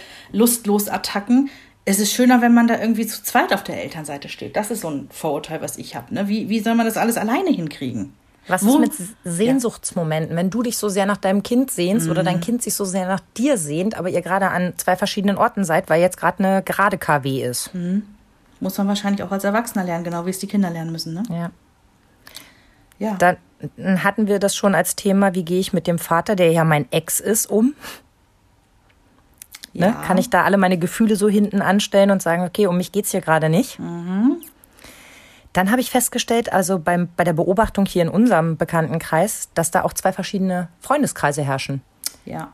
[1.83, 4.55] Es ist schöner, wenn man da irgendwie zu zweit auf der Elternseite steht.
[4.55, 6.13] Das ist so ein Vorurteil, was ich habe.
[6.13, 6.27] Ne?
[6.27, 8.13] Wie, wie soll man das alles alleine hinkriegen?
[8.47, 8.79] Was Wo?
[8.79, 12.11] ist mit Sehnsuchtsmomenten, wenn du dich so sehr nach deinem Kind sehnst mhm.
[12.11, 12.41] oder dein mhm.
[12.41, 15.89] Kind sich so sehr nach dir sehnt, aber ihr gerade an zwei verschiedenen Orten seid,
[15.89, 17.73] weil jetzt gerade eine gerade KW ist?
[17.73, 18.03] Mhm.
[18.59, 21.23] Muss man wahrscheinlich auch als Erwachsener lernen, genau wie es die Kinder lernen müssen, ne?
[21.29, 21.51] Ja.
[22.99, 23.15] Ja.
[23.15, 23.37] Dann
[24.03, 26.91] hatten wir das schon als Thema, wie gehe ich mit dem Vater, der ja mein
[26.91, 27.73] Ex ist, um?
[29.73, 29.87] Ne?
[29.87, 29.91] Ja.
[29.91, 29.97] Ne?
[30.05, 33.05] Kann ich da alle meine Gefühle so hinten anstellen und sagen, okay, um mich geht
[33.05, 33.79] es hier gerade nicht?
[33.79, 34.37] Mhm.
[35.53, 39.83] Dann habe ich festgestellt, also beim, bei der Beobachtung hier in unserem Bekanntenkreis, dass da
[39.83, 41.81] auch zwei verschiedene Freundeskreise herrschen.
[42.25, 42.53] Ja.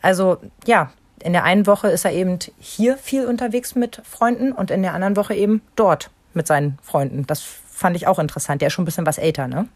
[0.00, 0.90] Also ja,
[1.22, 4.94] in der einen Woche ist er eben hier viel unterwegs mit Freunden und in der
[4.94, 7.24] anderen Woche eben dort mit seinen Freunden.
[7.26, 7.44] Das
[7.82, 8.62] fand ich auch interessant.
[8.62, 9.68] Der ist schon ein bisschen was älter, ne?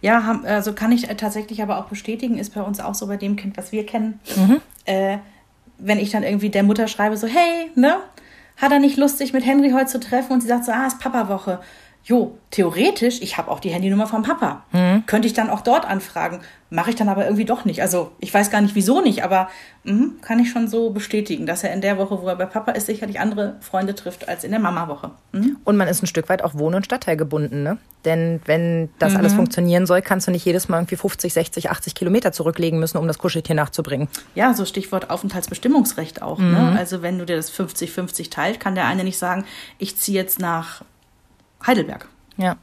[0.00, 3.36] Ja, also kann ich tatsächlich aber auch bestätigen, ist bei uns auch so bei dem
[3.36, 4.18] Kind, was wir kennen.
[4.34, 4.60] Mhm.
[4.86, 5.18] Äh,
[5.78, 7.98] wenn ich dann irgendwie der Mutter schreibe, so, hey, ne?
[8.56, 10.32] Hat er nicht Lust, sich mit Henry heute zu treffen?
[10.32, 11.60] Und sie sagt so, ah, ist Papa-Woche
[12.04, 14.64] jo, theoretisch, ich habe auch die Handynummer vom Papa.
[14.72, 15.04] Mhm.
[15.06, 16.40] Könnte ich dann auch dort anfragen.
[16.70, 17.82] Mache ich dann aber irgendwie doch nicht.
[17.82, 19.48] Also ich weiß gar nicht, wieso nicht, aber
[19.84, 22.72] mh, kann ich schon so bestätigen, dass er in der Woche, wo er bei Papa
[22.72, 25.10] ist, sicherlich andere Freunde trifft als in der Mama-Woche.
[25.32, 25.58] Mhm.
[25.64, 27.78] Und man ist ein Stück weit auch Wohn- und Stadtteil gebunden, ne?
[28.04, 29.18] Denn wenn das mhm.
[29.18, 32.96] alles funktionieren soll, kannst du nicht jedes Mal irgendwie 50, 60, 80 Kilometer zurücklegen müssen,
[32.96, 34.08] um das Kuscheltier nachzubringen.
[34.34, 36.38] Ja, so Stichwort Aufenthaltsbestimmungsrecht auch.
[36.38, 36.70] Ne?
[36.70, 36.76] Mhm.
[36.78, 39.44] Also wenn du dir das 50-50 teilt, kann der eine nicht sagen,
[39.78, 40.82] ich ziehe jetzt nach
[41.66, 42.08] Heidelberg.
[42.36, 42.56] Ja.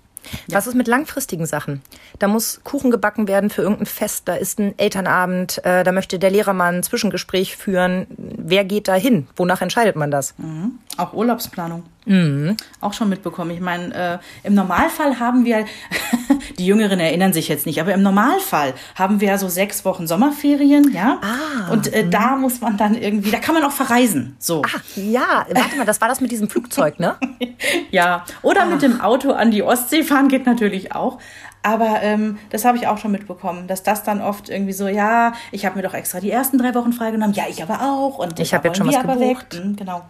[0.47, 0.57] Ja.
[0.57, 1.81] Was ist mit langfristigen Sachen?
[2.19, 6.19] Da muss Kuchen gebacken werden für irgendein Fest, da ist ein Elternabend, äh, da möchte
[6.19, 8.07] der Lehrer mal ein Zwischengespräch führen.
[8.17, 9.27] Wer geht da hin?
[9.35, 10.33] Wonach entscheidet man das?
[10.37, 10.79] Mhm.
[10.97, 11.83] Auch Urlaubsplanung.
[12.05, 12.57] Mhm.
[12.81, 13.51] Auch schon mitbekommen.
[13.51, 15.65] Ich meine, äh, im Normalfall haben wir,
[16.57, 20.91] die Jüngeren erinnern sich jetzt nicht, aber im Normalfall haben wir so sechs Wochen Sommerferien,
[20.93, 21.19] ja.
[21.21, 24.35] Ah, und äh, da muss man dann irgendwie, da kann man auch verreisen.
[24.39, 24.63] So.
[24.65, 27.15] Ach ja, warte mal, das war das mit diesem Flugzeug, ne?
[27.91, 28.25] ja.
[28.41, 28.69] Oder Ach.
[28.69, 31.19] mit dem Auto an die Ostsee fahren geht natürlich auch.
[31.63, 35.33] Aber ähm, das habe ich auch schon mitbekommen, dass das dann oft irgendwie so, ja,
[35.51, 38.19] ich habe mir doch extra die ersten drei Wochen freigenommen, ja, ich aber auch.
[38.19, 39.61] Und ich habe jetzt schon was gebucht.
[39.61, 40.03] Mhm, genau.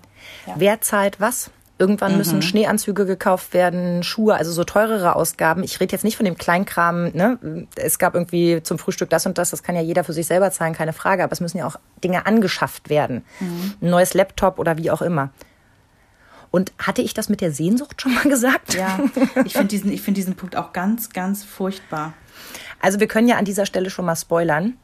[0.48, 0.54] Ja.
[0.58, 1.52] Wer zahlt was?
[1.80, 2.18] Irgendwann mhm.
[2.18, 5.62] müssen Schneeanzüge gekauft werden, Schuhe, also so teurere Ausgaben.
[5.62, 7.68] Ich rede jetzt nicht von dem Kleinkram, ne?
[7.76, 10.50] Es gab irgendwie zum Frühstück das und das, das kann ja jeder für sich selber
[10.50, 13.24] zahlen, keine Frage, aber es müssen ja auch Dinge angeschafft werden.
[13.40, 13.76] Mhm.
[13.80, 15.30] Ein neues Laptop oder wie auch immer.
[16.50, 18.74] Und hatte ich das mit der Sehnsucht schon mal gesagt?
[18.74, 19.00] Ja,
[19.46, 22.14] ich finde diesen, find diesen Punkt auch ganz, ganz furchtbar.
[22.82, 24.78] Also wir können ja an dieser Stelle schon mal spoilern.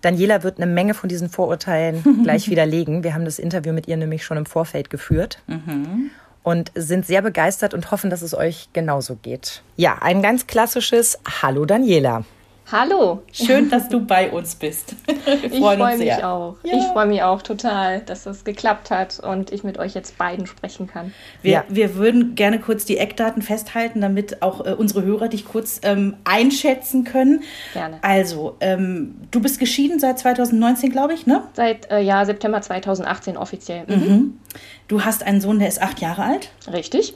[0.00, 3.02] Daniela wird eine Menge von diesen Vorurteilen gleich widerlegen.
[3.02, 5.42] Wir haben das Interview mit ihr nämlich schon im Vorfeld geführt.
[5.46, 6.10] Mhm.
[6.44, 9.62] Und sind sehr begeistert und hoffen, dass es euch genauso geht.
[9.76, 12.24] Ja, ein ganz klassisches Hallo Daniela.
[12.70, 13.22] Hallo.
[13.32, 14.94] Schön, dass du bei uns bist.
[15.42, 16.56] ich freue mich auch.
[16.62, 16.76] Ja.
[16.76, 20.46] Ich freue mich auch total, dass das geklappt hat und ich mit euch jetzt beiden
[20.46, 21.14] sprechen kann.
[21.40, 21.64] Wir, ja.
[21.70, 26.16] wir würden gerne kurz die Eckdaten festhalten, damit auch äh, unsere Hörer dich kurz ähm,
[26.24, 27.42] einschätzen können.
[27.72, 28.00] Gerne.
[28.02, 31.44] Also, ähm, du bist geschieden seit 2019, glaube ich, ne?
[31.54, 33.84] Seit äh, ja, September 2018 offiziell.
[33.86, 33.94] Mhm.
[33.94, 34.40] Mhm.
[34.88, 36.50] Du hast einen Sohn, der ist acht Jahre alt.
[36.70, 37.14] Richtig.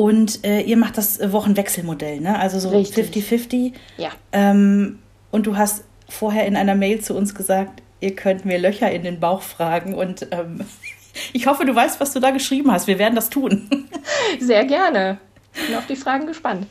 [0.00, 2.38] Und äh, ihr macht das Wochenwechselmodell, ne?
[2.38, 3.74] Also so 50-50.
[3.98, 4.08] Ja.
[4.32, 4.98] Ähm,
[5.30, 9.02] und du hast vorher in einer Mail zu uns gesagt, ihr könnt mir Löcher in
[9.02, 9.92] den Bauch fragen.
[9.92, 10.64] Und ähm,
[11.34, 12.86] ich hoffe, du weißt, was du da geschrieben hast.
[12.86, 13.68] Wir werden das tun.
[14.40, 15.18] Sehr gerne.
[15.52, 16.66] Ich bin auf die Fragen gespannt.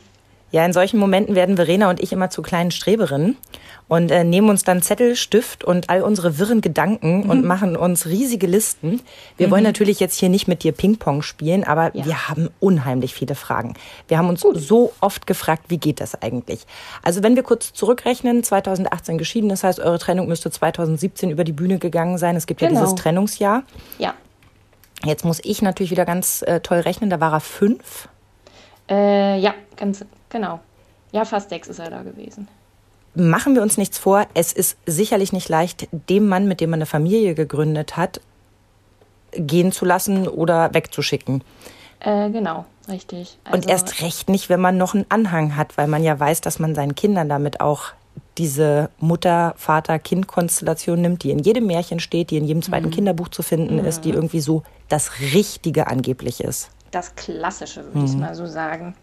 [0.52, 3.36] Ja, in solchen Momenten werden Verena und ich immer zu kleinen Streberinnen
[3.90, 7.30] und äh, nehmen uns dann Zettel, Stift und all unsere wirren Gedanken mhm.
[7.30, 9.00] und machen uns riesige Listen.
[9.36, 9.50] Wir mhm.
[9.50, 12.04] wollen natürlich jetzt hier nicht mit dir Ping-Pong spielen, aber ja.
[12.04, 13.74] wir haben unheimlich viele Fragen.
[14.08, 14.60] Wir haben uns Gut.
[14.60, 16.66] so oft gefragt, wie geht das eigentlich?
[17.02, 21.52] Also wenn wir kurz zurückrechnen, 2018 geschieden, das heißt, eure Trennung müsste 2017 über die
[21.52, 22.36] Bühne gegangen sein.
[22.36, 22.74] Es gibt genau.
[22.74, 23.64] ja dieses Trennungsjahr.
[23.98, 24.14] Ja.
[25.04, 28.08] Jetzt muss ich natürlich wieder ganz äh, toll rechnen, da war er fünf.
[28.88, 30.60] Äh, ja, ganz genau.
[31.12, 32.48] Ja, fast sechs ist er da gewesen.
[33.14, 36.78] machen wir uns nichts vor, es ist sicherlich nicht leicht, dem Mann, mit dem man
[36.78, 38.20] eine Familie gegründet hat,
[39.32, 41.42] gehen zu lassen oder wegzuschicken.
[42.00, 43.38] Äh, genau, richtig.
[43.44, 46.40] Also, und erst recht nicht, wenn man noch einen Anhang hat, weil man ja weiß,
[46.40, 47.92] dass man seinen Kindern damit auch
[48.38, 52.92] diese Mutter, Vater, Kind-Konstellation nimmt, die in jedem Märchen steht, die in jedem zweiten mhm.
[52.92, 53.84] Kinderbuch zu finden mhm.
[53.84, 56.70] ist, die irgendwie so das Richtige angeblich ist.
[56.90, 58.04] Das Klassische, würde mhm.
[58.06, 58.94] ich mal so sagen.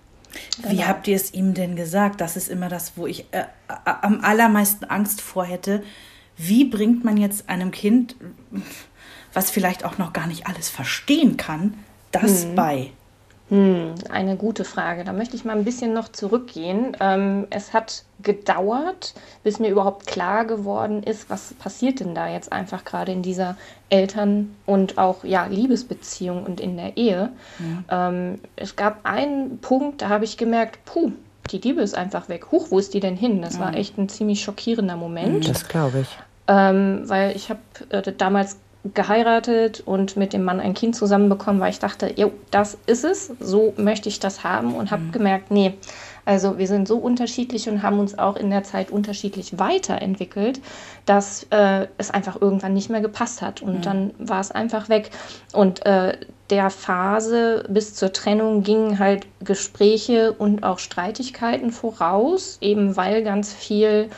[0.63, 0.88] Wie genau.
[0.88, 2.21] habt ihr es ihm denn gesagt?
[2.21, 3.45] Das ist immer das, wo ich äh,
[3.84, 5.84] am allermeisten Angst vor hätte.
[6.38, 8.15] Wie bringt man jetzt einem Kind,
[9.34, 11.73] was vielleicht auch noch gar nicht alles verstehen kann,
[12.12, 12.56] das hm.
[12.56, 12.91] bei?
[13.50, 15.06] Hm, eine gute Frage.
[15.06, 16.98] Da möchte ich mal ein bisschen noch zurückgehen.
[17.00, 22.52] Ähm, es hat gedauert, bis mir überhaupt klar geworden ist, was passiert denn da jetzt
[22.52, 23.56] einfach gerade in dieser
[23.90, 27.30] Eltern- und auch ja, Liebesbeziehung und in der Ehe.
[27.90, 28.10] Ja.
[28.10, 31.14] Ähm, es gab einen Punkt, da habe ich gemerkt, puh,
[31.52, 32.52] die Liebe ist einfach weg.
[32.52, 33.42] Huch, wo ist die denn hin?
[33.42, 33.62] Das ja.
[33.62, 35.48] war echt ein ziemlich schockierender Moment.
[35.48, 36.10] Das glaube ich.
[36.50, 38.58] Ähm, weil ich habe äh, damals
[38.93, 43.32] geheiratet und mit dem Mann ein Kind zusammenbekommen, weil ich dachte, jo, das ist es,
[43.39, 45.12] so möchte ich das haben und habe mhm.
[45.12, 45.73] gemerkt, nee,
[46.26, 50.60] also wir sind so unterschiedlich und haben uns auch in der Zeit unterschiedlich weiterentwickelt,
[51.06, 53.82] dass äh, es einfach irgendwann nicht mehr gepasst hat und mhm.
[53.82, 55.12] dann war es einfach weg
[55.54, 56.17] und äh,
[56.50, 63.54] der Phase bis zur Trennung gingen halt Gespräche und auch Streitigkeiten voraus, eben weil ganz
[63.54, 64.10] viel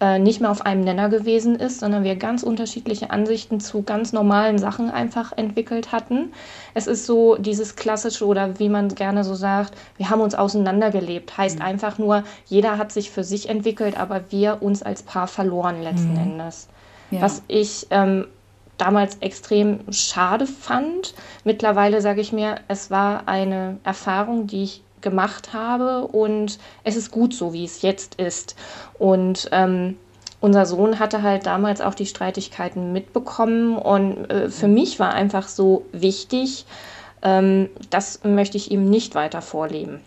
[0.00, 4.12] äh, nicht mehr auf einem Nenner gewesen ist, sondern wir ganz unterschiedliche Ansichten zu ganz
[4.12, 6.32] normalen Sachen einfach entwickelt hatten.
[6.74, 11.36] Es ist so dieses klassische oder wie man gerne so sagt, wir haben uns auseinandergelebt.
[11.36, 11.64] Heißt mhm.
[11.64, 16.12] einfach nur, jeder hat sich für sich entwickelt, aber wir uns als Paar verloren letzten
[16.12, 16.32] mhm.
[16.32, 16.68] Endes.
[17.10, 17.22] Ja.
[17.22, 18.26] Was ich ähm,
[18.76, 21.14] damals extrem schade fand.
[21.44, 27.10] Mittlerweile sage ich mir, es war eine Erfahrung, die ich gemacht habe und es ist
[27.10, 28.56] gut so, wie es jetzt ist.
[28.98, 29.96] Und ähm,
[30.40, 35.48] unser Sohn hatte halt damals auch die Streitigkeiten mitbekommen und äh, für mich war einfach
[35.48, 36.64] so wichtig,
[37.22, 40.00] ähm, das möchte ich ihm nicht weiter vorleben.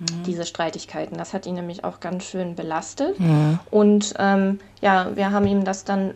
[0.00, 0.22] Mhm.
[0.26, 1.16] Diese Streitigkeiten.
[1.18, 3.20] Das hat ihn nämlich auch ganz schön belastet.
[3.20, 3.60] Mhm.
[3.70, 6.14] Und ähm, ja, wir haben ihm das dann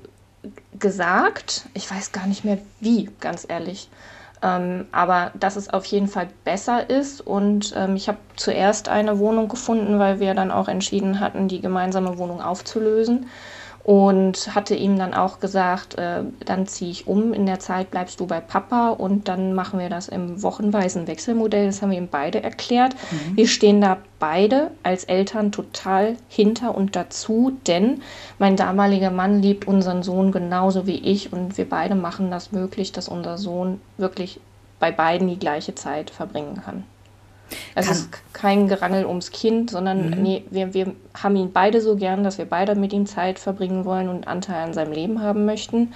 [0.78, 1.66] gesagt.
[1.74, 3.88] Ich weiß gar nicht mehr wie, ganz ehrlich.
[4.44, 7.22] Ähm, aber dass es auf jeden Fall besser ist.
[7.22, 11.62] Und ähm, ich habe zuerst eine Wohnung gefunden, weil wir dann auch entschieden hatten, die
[11.62, 13.26] gemeinsame Wohnung aufzulösen
[13.84, 18.18] und hatte ihm dann auch gesagt, äh, dann ziehe ich um, in der Zeit bleibst
[18.18, 21.66] du bei Papa und dann machen wir das im wochenweisen Wechselmodell.
[21.66, 22.94] Das haben wir ihm beide erklärt.
[22.94, 23.36] Mhm.
[23.36, 28.00] Wir stehen da beide als Eltern total hinter und dazu, denn
[28.38, 32.92] mein damaliger Mann liebt unseren Sohn genauso wie ich und wir beide machen das möglich,
[32.92, 34.40] dass unser Sohn wirklich
[34.80, 36.84] bei beiden die gleiche Zeit verbringen kann.
[37.74, 40.22] Es ist kein Gerangel ums Kind, sondern mhm.
[40.22, 43.84] nee, wir, wir haben ihn beide so gern, dass wir beide mit ihm Zeit verbringen
[43.84, 45.92] wollen und Anteil an seinem Leben haben möchten.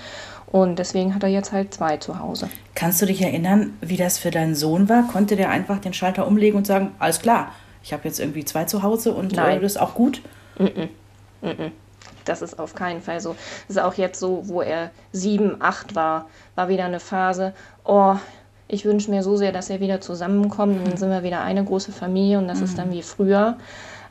[0.46, 2.48] Und deswegen hat er jetzt halt zwei zu Hause.
[2.74, 5.06] Kannst du dich erinnern, wie das für deinen Sohn war?
[5.08, 8.64] Konnte der einfach den Schalter umlegen und sagen, alles klar, ich habe jetzt irgendwie zwei
[8.64, 9.60] zu Hause und Nein.
[9.60, 10.22] das ist auch gut?
[10.58, 10.88] -mm.
[11.42, 11.72] Mm
[12.28, 13.34] das ist auf keinen Fall so.
[13.66, 18.16] Das ist auch jetzt so, wo er sieben, acht war, war wieder eine Phase, oh,
[18.68, 20.86] ich wünsche mir so sehr, dass er wieder zusammenkommt.
[20.86, 22.64] Dann sind wir wieder eine große Familie und das mhm.
[22.64, 23.56] ist dann wie früher.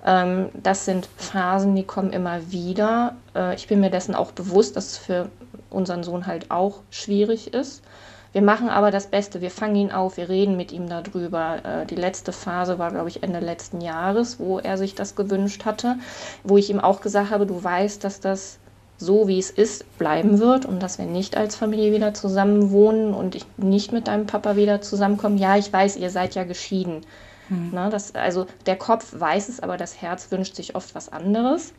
[0.06, 3.16] Ähm, das sind Phasen, die kommen immer wieder.
[3.36, 5.30] Äh, ich bin mir dessen auch bewusst, dass es für
[5.70, 7.84] unseren Sohn halt auch schwierig ist.
[8.32, 9.42] Wir machen aber das Beste.
[9.42, 11.58] Wir fangen ihn auf, wir reden mit ihm darüber.
[11.64, 15.66] Äh, die letzte Phase war, glaube ich, Ende letzten Jahres, wo er sich das gewünscht
[15.66, 15.98] hatte,
[16.44, 18.60] wo ich ihm auch gesagt habe, du weißt, dass das
[18.98, 23.14] so wie es ist, bleiben wird und dass wir nicht als Familie wieder zusammen wohnen
[23.14, 25.38] und ich nicht mit deinem Papa wieder zusammenkomme.
[25.38, 27.06] Ja, ich weiß, ihr seid ja geschieden.
[27.50, 27.70] Hm.
[27.74, 31.74] Na, das, also der Kopf weiß es, aber das Herz wünscht sich oft was anderes.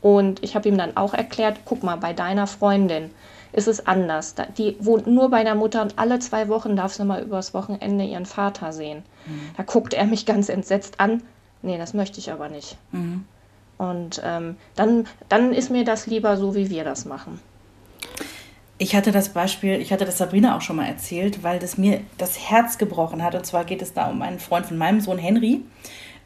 [0.00, 3.10] Und ich habe ihm dann auch erklärt, guck mal, bei deiner Freundin
[3.52, 4.34] ist es anders.
[4.56, 8.04] Die wohnt nur bei der Mutter und alle zwei Wochen darf sie mal übers Wochenende
[8.04, 9.02] ihren Vater sehen.
[9.26, 9.50] Mhm.
[9.56, 11.22] Da guckt er mich ganz entsetzt an.
[11.62, 12.76] Nee, das möchte ich aber nicht.
[12.92, 13.24] Mhm.
[13.80, 17.40] Und ähm, dann, dann ist mir das lieber so, wie wir das machen.
[18.76, 22.02] Ich hatte das Beispiel, ich hatte das Sabrina auch schon mal erzählt, weil das mir
[22.18, 23.34] das Herz gebrochen hat.
[23.34, 25.62] Und zwar geht es da um einen Freund von meinem Sohn Henry.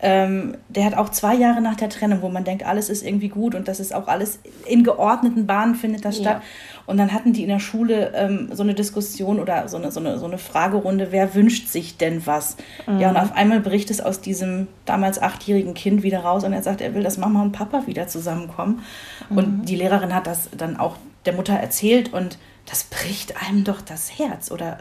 [0.01, 3.29] Ähm, der hat auch zwei Jahre nach der Trennung, wo man denkt, alles ist irgendwie
[3.29, 6.43] gut und das ist auch alles in geordneten Bahnen findet das statt.
[6.43, 6.83] Ja.
[6.87, 10.01] Und dann hatten die in der Schule ähm, so eine Diskussion oder so eine, so,
[10.01, 12.57] eine, so eine Fragerunde, wer wünscht sich denn was?
[12.87, 12.99] Mhm.
[12.99, 16.63] Ja, und auf einmal bricht es aus diesem damals achtjährigen Kind wieder raus und er
[16.63, 18.83] sagt, er will, dass Mama und Papa wieder zusammenkommen.
[19.31, 19.39] Mhm.
[19.39, 23.81] Und die Lehrerin hat das dann auch der Mutter erzählt und das bricht einem doch
[23.81, 24.51] das Herz.
[24.51, 24.79] Oder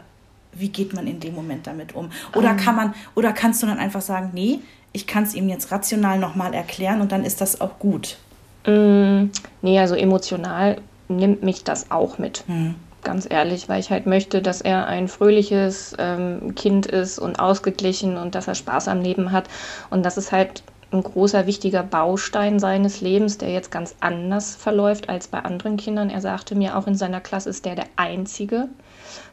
[0.52, 2.10] wie geht man in dem Moment damit um?
[2.34, 2.50] Oder.
[2.50, 2.56] Ähm.
[2.56, 4.60] kann man, oder kannst du dann einfach sagen, nee,
[4.94, 8.16] ich kann es ihm jetzt rational nochmal erklären und dann ist das auch gut?
[8.64, 9.24] Mm,
[9.60, 10.78] nee, also emotional
[11.08, 12.44] nimmt mich das auch mit.
[12.46, 12.76] Mhm.
[13.02, 18.16] Ganz ehrlich, weil ich halt möchte, dass er ein fröhliches ähm, Kind ist und ausgeglichen
[18.16, 19.48] und dass er Spaß am Leben hat.
[19.90, 25.08] Und das ist halt ein großer, wichtiger Baustein seines Lebens, der jetzt ganz anders verläuft
[25.08, 26.08] als bei anderen Kindern.
[26.08, 28.68] Er sagte mir, auch in seiner Klasse ist der der einzige,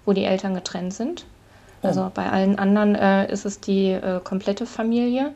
[0.06, 1.26] wo die Eltern getrennt sind.
[1.84, 1.88] Oh.
[1.88, 5.34] Also bei allen anderen äh, ist es die äh, komplette Familie.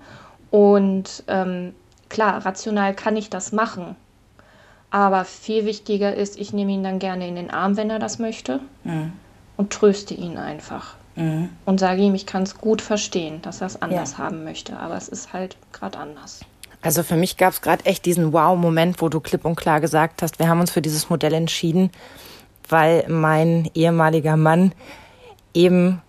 [0.52, 1.74] Und ähm,
[2.10, 3.96] klar, rational kann ich das machen.
[4.92, 8.20] Aber viel wichtiger ist, ich nehme ihn dann gerne in den Arm, wenn er das
[8.20, 8.60] möchte.
[8.84, 9.14] Mhm.
[9.58, 10.96] Und tröste ihn einfach.
[11.16, 11.50] Mhm.
[11.66, 14.18] Und sage ihm, ich kann es gut verstehen, dass er es anders ja.
[14.20, 14.78] haben möchte.
[14.78, 16.42] Aber es ist halt gerade anders.
[16.82, 20.22] Also für mich gab es gerade echt diesen Wow-Moment, wo du klipp und klar gesagt
[20.22, 21.90] hast, wir haben uns für dieses Modell entschieden,
[22.70, 24.72] weil mein ehemaliger Mann
[25.54, 26.02] eben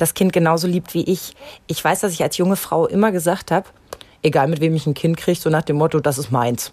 [0.00, 1.34] das Kind genauso liebt wie ich.
[1.66, 3.66] Ich weiß, dass ich als junge Frau immer gesagt habe,
[4.22, 6.72] egal mit wem ich ein Kind kriege, so nach dem Motto, das ist meins.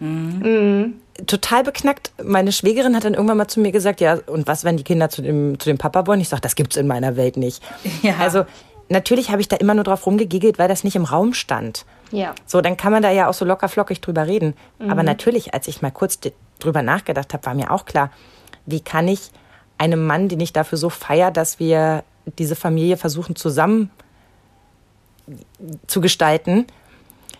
[0.00, 0.94] Mhm.
[1.26, 2.12] Total beknackt.
[2.22, 5.10] Meine Schwägerin hat dann irgendwann mal zu mir gesagt, ja, und was, wenn die Kinder
[5.10, 6.20] zu dem, zu dem Papa wollen?
[6.20, 7.62] Ich sage, das gibt's in meiner Welt nicht.
[8.02, 8.16] Ja.
[8.18, 8.44] Also
[8.88, 11.84] natürlich habe ich da immer nur drauf rumgegiegelt, weil das nicht im Raum stand.
[12.10, 12.34] Ja.
[12.46, 14.54] So, dann kann man da ja auch so locker flockig drüber reden.
[14.78, 14.90] Mhm.
[14.90, 16.18] Aber natürlich, als ich mal kurz
[16.58, 18.10] drüber nachgedacht habe, war mir auch klar,
[18.66, 19.30] wie kann ich
[19.78, 22.04] einem Mann, den ich dafür so feier, dass wir
[22.38, 23.90] diese Familie versuchen zusammen
[25.86, 26.66] zu gestalten,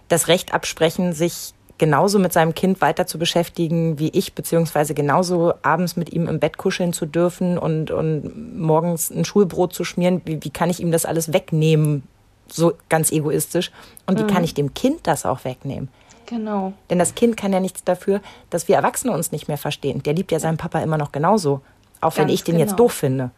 [0.09, 5.55] das Recht absprechen, sich genauso mit seinem Kind weiter zu beschäftigen wie ich, beziehungsweise genauso
[5.63, 10.23] abends mit ihm im Bett kuscheln zu dürfen und, und morgens ein Schulbrot zu schmieren.
[10.25, 12.05] Wie, wie kann ich ihm das alles wegnehmen?
[12.47, 13.73] So ganz egoistisch.
[14.07, 14.29] Und wie mhm.
[14.29, 15.89] kann ich dem Kind das auch wegnehmen?
[16.27, 16.73] Genau.
[16.89, 20.03] Denn das Kind kann ja nichts dafür, dass wir Erwachsene uns nicht mehr verstehen.
[20.05, 21.63] Der liebt ja seinen Papa immer noch genauso.
[22.01, 22.67] Auch wenn ich den genau.
[22.67, 23.31] jetzt doof finde.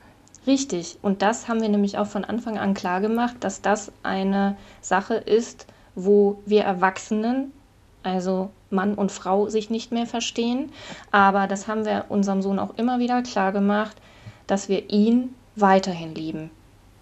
[0.46, 0.98] Richtig.
[1.00, 5.14] Und das haben wir nämlich auch von Anfang an klar gemacht, dass das eine Sache
[5.14, 7.52] ist, wo wir Erwachsenen,
[8.02, 10.70] also Mann und Frau, sich nicht mehr verstehen.
[11.10, 13.96] Aber das haben wir unserem Sohn auch immer wieder klar gemacht,
[14.46, 16.50] dass wir ihn weiterhin lieben.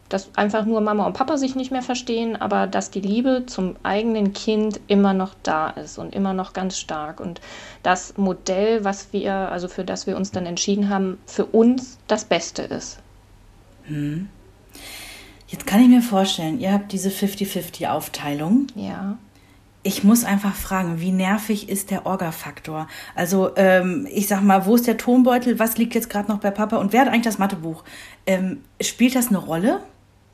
[0.09, 3.76] Dass einfach nur Mama und Papa sich nicht mehr verstehen, aber dass die Liebe zum
[3.83, 7.18] eigenen Kind immer noch da ist und immer noch ganz stark.
[7.18, 7.40] Und
[7.83, 12.26] das Modell, was wir, also für das wir uns dann entschieden haben, für uns das
[12.26, 13.01] Beste ist.
[13.84, 14.28] Hm.
[15.48, 18.68] Jetzt kann ich mir vorstellen, ihr habt diese 50-50-Aufteilung.
[18.74, 19.18] Ja.
[19.82, 22.88] Ich muss einfach fragen, wie nervig ist der Orga-Faktor?
[23.14, 25.58] Also, ähm, ich sag mal, wo ist der Tonbeutel?
[25.58, 26.76] Was liegt jetzt gerade noch bei Papa?
[26.76, 27.84] Und wer hat eigentlich das Mathebuch?
[28.26, 29.80] Ähm, spielt das eine Rolle?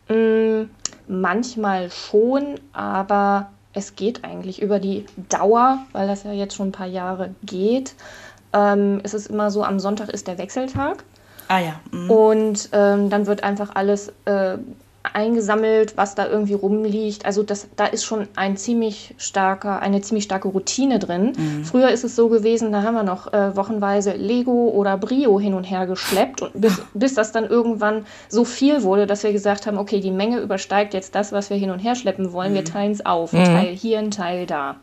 [0.08, 0.70] Mm,
[1.08, 6.72] manchmal schon, aber es geht eigentlich über die Dauer, weil das ja jetzt schon ein
[6.72, 7.94] paar Jahre geht.
[8.52, 11.04] Ähm, es ist immer so, am Sonntag ist der Wechseltag.
[11.48, 11.80] Ah ja.
[11.90, 12.10] Mhm.
[12.10, 14.58] Und ähm, dann wird einfach alles äh,
[15.14, 17.24] eingesammelt, was da irgendwie rumliegt.
[17.24, 21.32] Also das, da ist schon ein ziemlich starker, eine ziemlich starke Routine drin.
[21.36, 21.64] Mhm.
[21.64, 25.54] Früher ist es so gewesen, da haben wir noch äh, wochenweise Lego oder Brio hin
[25.54, 29.66] und her geschleppt, und bis, bis das dann irgendwann so viel wurde, dass wir gesagt
[29.66, 32.52] haben, okay, die Menge übersteigt jetzt das, was wir hin und her schleppen wollen.
[32.52, 32.56] Mhm.
[32.56, 33.32] Wir teilen es auf.
[33.32, 33.44] Ein mhm.
[33.44, 34.76] Teil hier, ein Teil da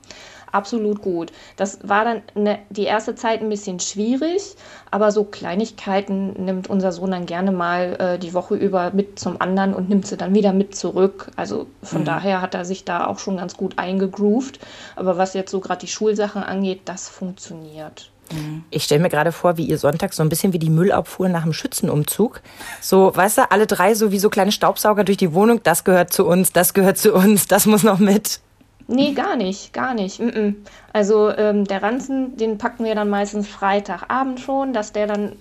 [0.55, 1.31] absolut gut.
[1.57, 4.55] Das war dann ne, die erste Zeit ein bisschen schwierig,
[4.89, 9.41] aber so Kleinigkeiten nimmt unser Sohn dann gerne mal äh, die Woche über mit zum
[9.41, 11.31] anderen und nimmt sie dann wieder mit zurück.
[11.35, 12.05] Also von mhm.
[12.05, 14.59] daher hat er sich da auch schon ganz gut eingegroovt.
[14.95, 18.09] Aber was jetzt so gerade die Schulsachen angeht, das funktioniert.
[18.31, 18.63] Mhm.
[18.69, 21.43] Ich stelle mir gerade vor, wie ihr Sonntag so ein bisschen wie die Müllabfuhr nach
[21.43, 22.41] dem Schützenumzug.
[22.81, 25.61] So, weißt du, alle drei so wie so kleine Staubsauger durch die Wohnung.
[25.63, 28.39] Das gehört zu uns, das gehört zu uns, das muss noch mit.
[28.87, 30.19] Nee, gar nicht, gar nicht.
[30.19, 30.55] Mm -mm.
[30.93, 35.33] Also ähm, der Ranzen, den packen wir dann meistens Freitagabend schon, dass der dann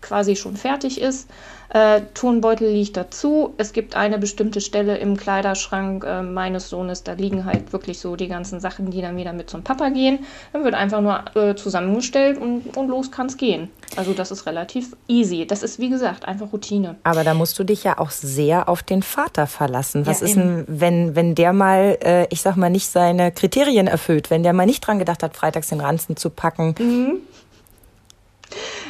[0.00, 1.28] quasi schon fertig ist.
[1.70, 3.52] Äh, Turnbeutel liegt dazu.
[3.58, 8.16] Es gibt eine bestimmte Stelle im Kleiderschrank äh, meines Sohnes, da liegen halt wirklich so
[8.16, 10.20] die ganzen Sachen, die dann wieder mit zum Papa gehen.
[10.54, 13.68] Dann wird einfach nur äh, zusammengestellt und, und los kann es gehen.
[13.96, 15.46] Also das ist relativ easy.
[15.46, 16.96] Das ist wie gesagt einfach Routine.
[17.02, 20.06] Aber da musst du dich ja auch sehr auf den Vater verlassen.
[20.06, 23.88] Was ja, ist denn, wenn, wenn der mal, äh, ich sag mal, nicht seine Kriterien
[23.88, 26.74] erfüllt, wenn der mal nicht dran gedacht hat, freitags den Ranzen zu packen?
[26.78, 27.18] Mhm.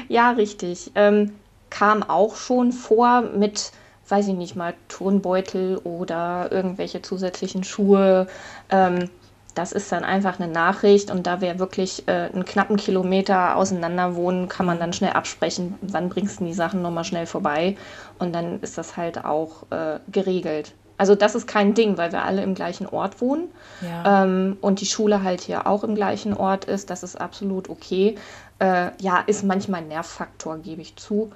[0.08, 0.90] Ja, richtig.
[0.94, 1.34] Ähm,
[1.70, 3.72] kam auch schon vor mit,
[4.08, 8.26] weiß ich nicht mal, Turnbeutel oder irgendwelche zusätzlichen Schuhe.
[8.70, 9.10] Ähm,
[9.54, 14.14] das ist dann einfach eine Nachricht und da wir wirklich äh, einen knappen Kilometer auseinander
[14.14, 17.76] wohnen, kann man dann schnell absprechen, wann bringst du die Sachen nochmal schnell vorbei
[18.20, 20.74] und dann ist das halt auch äh, geregelt.
[20.96, 23.48] Also das ist kein Ding, weil wir alle im gleichen Ort wohnen
[23.80, 24.24] ja.
[24.24, 26.90] ähm, und die Schule halt hier auch im gleichen Ort ist.
[26.90, 28.16] Das ist absolut okay.
[28.58, 31.32] Äh, ja, ist manchmal ein Nervfaktor, gebe ich zu.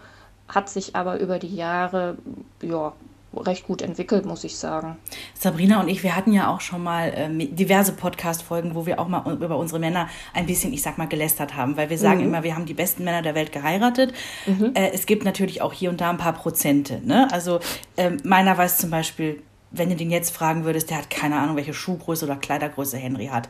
[0.48, 2.18] Hat sich aber über die Jahre
[2.60, 2.92] ja,
[3.36, 4.96] recht gut entwickelt, muss ich sagen.
[5.34, 9.08] Sabrina und ich, wir hatten ja auch schon mal äh, diverse Podcast-Folgen, wo wir auch
[9.08, 12.26] mal über unsere Männer ein bisschen, ich sag mal, gelästert haben, weil wir sagen mhm.
[12.26, 14.12] immer, wir haben die besten Männer der Welt geheiratet.
[14.46, 14.72] Mhm.
[14.74, 17.00] Äh, es gibt natürlich auch hier und da ein paar Prozente.
[17.04, 17.28] Ne?
[17.32, 17.60] Also
[17.96, 21.56] äh, meiner weiß zum Beispiel, wenn du den jetzt fragen würdest, der hat keine Ahnung,
[21.56, 23.48] welche Schuhgröße oder Kleidergröße Henry hat.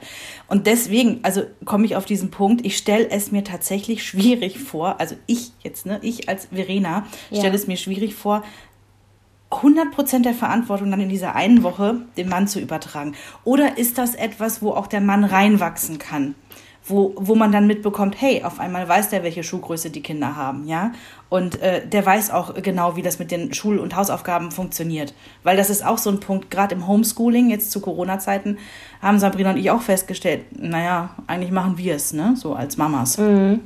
[0.48, 5.00] Und deswegen, also komme ich auf diesen Punkt, ich stelle es mir tatsächlich schwierig vor,
[5.00, 7.40] also ich jetzt, ne, ich als Verena, ja.
[7.40, 8.42] stelle es mir schwierig vor,
[9.50, 13.14] 100% der Verantwortung dann in dieser einen Woche dem Mann zu übertragen?
[13.44, 16.34] Oder ist das etwas, wo auch der Mann reinwachsen kann?
[16.84, 20.66] Wo, wo man dann mitbekommt, hey, auf einmal weiß der, welche Schuhgröße die Kinder haben,
[20.66, 20.90] ja?
[21.28, 25.14] Und äh, der weiß auch genau, wie das mit den Schul- und Hausaufgaben funktioniert.
[25.44, 28.58] Weil das ist auch so ein Punkt, gerade im Homeschooling, jetzt zu Corona-Zeiten,
[29.00, 32.34] haben Sabrina und ich auch festgestellt, naja, eigentlich machen wir es, ne?
[32.36, 33.16] So als Mamas.
[33.16, 33.60] Mhm.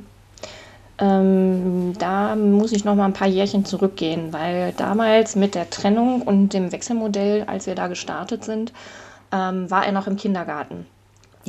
[0.99, 6.21] Ähm, da muss ich noch mal ein paar Jährchen zurückgehen, weil damals mit der Trennung
[6.21, 8.73] und dem Wechselmodell, als wir da gestartet sind,
[9.31, 10.85] ähm, war er noch im Kindergarten.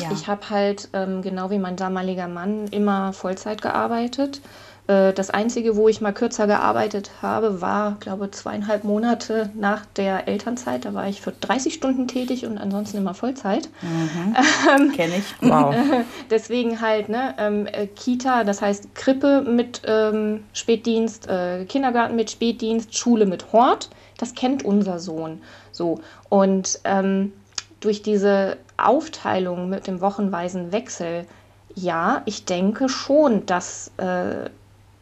[0.00, 0.10] Ja.
[0.12, 4.40] Ich habe halt, ähm, genau wie mein damaliger Mann, immer Vollzeit gearbeitet
[4.88, 9.86] äh, das Einzige, wo ich mal kürzer gearbeitet habe, war, glaube ich, zweieinhalb Monate nach
[9.86, 10.84] der Elternzeit.
[10.84, 13.68] Da war ich für 30 Stunden tätig und ansonsten immer Vollzeit.
[13.82, 14.34] Mhm.
[14.74, 15.34] Ähm, Kenne ich.
[15.40, 15.74] Wow.
[16.30, 22.30] deswegen halt, ne, ähm, äh, Kita, das heißt Krippe mit ähm, Spätdienst, äh, Kindergarten mit
[22.30, 23.90] Spätdienst, Schule mit Hort.
[24.16, 25.42] Das kennt unser Sohn.
[25.70, 26.00] So.
[26.28, 27.32] Und ähm,
[27.80, 31.26] durch diese Aufteilung mit dem wochenweisen Wechsel,
[31.74, 34.50] ja, ich denke schon, dass äh,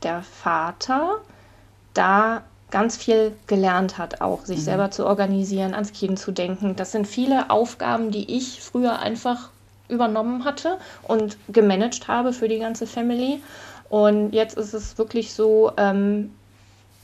[0.02, 1.16] der Vater
[1.94, 4.62] da ganz viel gelernt hat, auch sich mhm.
[4.62, 6.76] selber zu organisieren, ans Kind zu denken.
[6.76, 9.50] Das sind viele Aufgaben, die ich früher einfach
[9.88, 13.40] übernommen hatte und gemanagt habe für die ganze Family.
[13.88, 16.32] Und jetzt ist es wirklich so, ähm,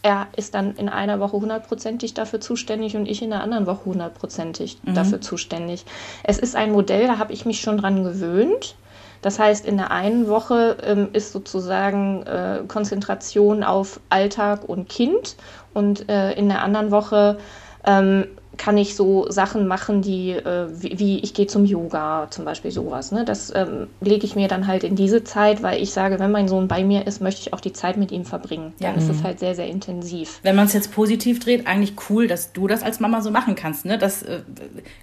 [0.02, 3.84] er ist dann in einer Woche hundertprozentig dafür zuständig und ich in der anderen Woche
[3.86, 4.94] hundertprozentig mhm.
[4.94, 5.84] dafür zuständig.
[6.24, 8.76] Es ist ein Modell, da habe ich mich schon dran gewöhnt.
[9.22, 15.36] Das heißt, in der einen Woche ähm, ist sozusagen äh, Konzentration auf Alltag und Kind
[15.72, 17.38] und äh, in der anderen Woche
[17.86, 18.26] ähm,
[18.62, 22.70] kann ich so Sachen machen, die äh, wie, wie, ich gehe zum Yoga zum Beispiel
[22.70, 23.10] sowas.
[23.10, 23.24] Ne?
[23.24, 26.46] Das ähm, lege ich mir dann halt in diese Zeit, weil ich sage, wenn mein
[26.46, 28.72] Sohn bei mir ist, möchte ich auch die Zeit mit ihm verbringen.
[28.78, 29.02] Dann ja.
[29.02, 29.24] ist es mhm.
[29.24, 30.38] halt sehr, sehr intensiv.
[30.44, 33.56] Wenn man es jetzt positiv dreht, eigentlich cool, dass du das als Mama so machen
[33.56, 33.84] kannst.
[33.84, 33.98] Ne?
[33.98, 34.42] Das äh,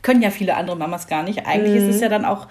[0.04, 1.45] können ja viele andere Mamas gar nicht.
[1.45, 1.89] Eigentlich mhm.
[1.89, 2.48] ist es ja dann auch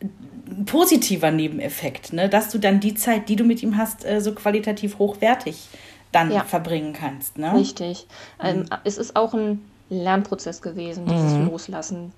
[0.00, 2.28] ein positiver Nebeneffekt, ne?
[2.28, 5.66] dass du dann die Zeit, die du mit ihm hast, äh, so qualitativ hochwertig
[6.12, 6.44] dann ja.
[6.44, 7.38] verbringen kannst.
[7.38, 7.52] Ne?
[7.54, 8.06] Richtig.
[8.40, 8.66] Ähm, mhm.
[8.84, 11.48] es ist auch ein Lernprozess gewesen, dieses mhm.
[11.50, 12.12] Loslassen.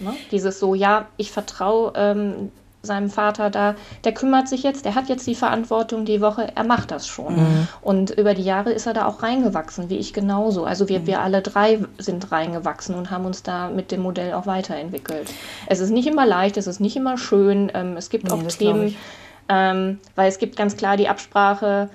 [0.00, 0.14] Ne?
[0.30, 2.50] Dieses so, ja, ich vertraue ähm,
[2.82, 6.64] seinem Vater da, der kümmert sich jetzt, der hat jetzt die Verantwortung die Woche, er
[6.64, 7.36] macht das schon.
[7.36, 7.68] Mhm.
[7.82, 10.64] Und über die Jahre ist er da auch reingewachsen, wie ich genauso.
[10.64, 11.06] Also wir, mhm.
[11.06, 15.32] wir alle drei sind reingewachsen und haben uns da mit dem Modell auch weiterentwickelt.
[15.66, 17.70] Es ist nicht immer leicht, es ist nicht immer schön.
[17.74, 18.94] Ähm, es gibt nee, auch Themen,
[19.48, 21.88] ähm, weil es gibt ganz klar die Absprache,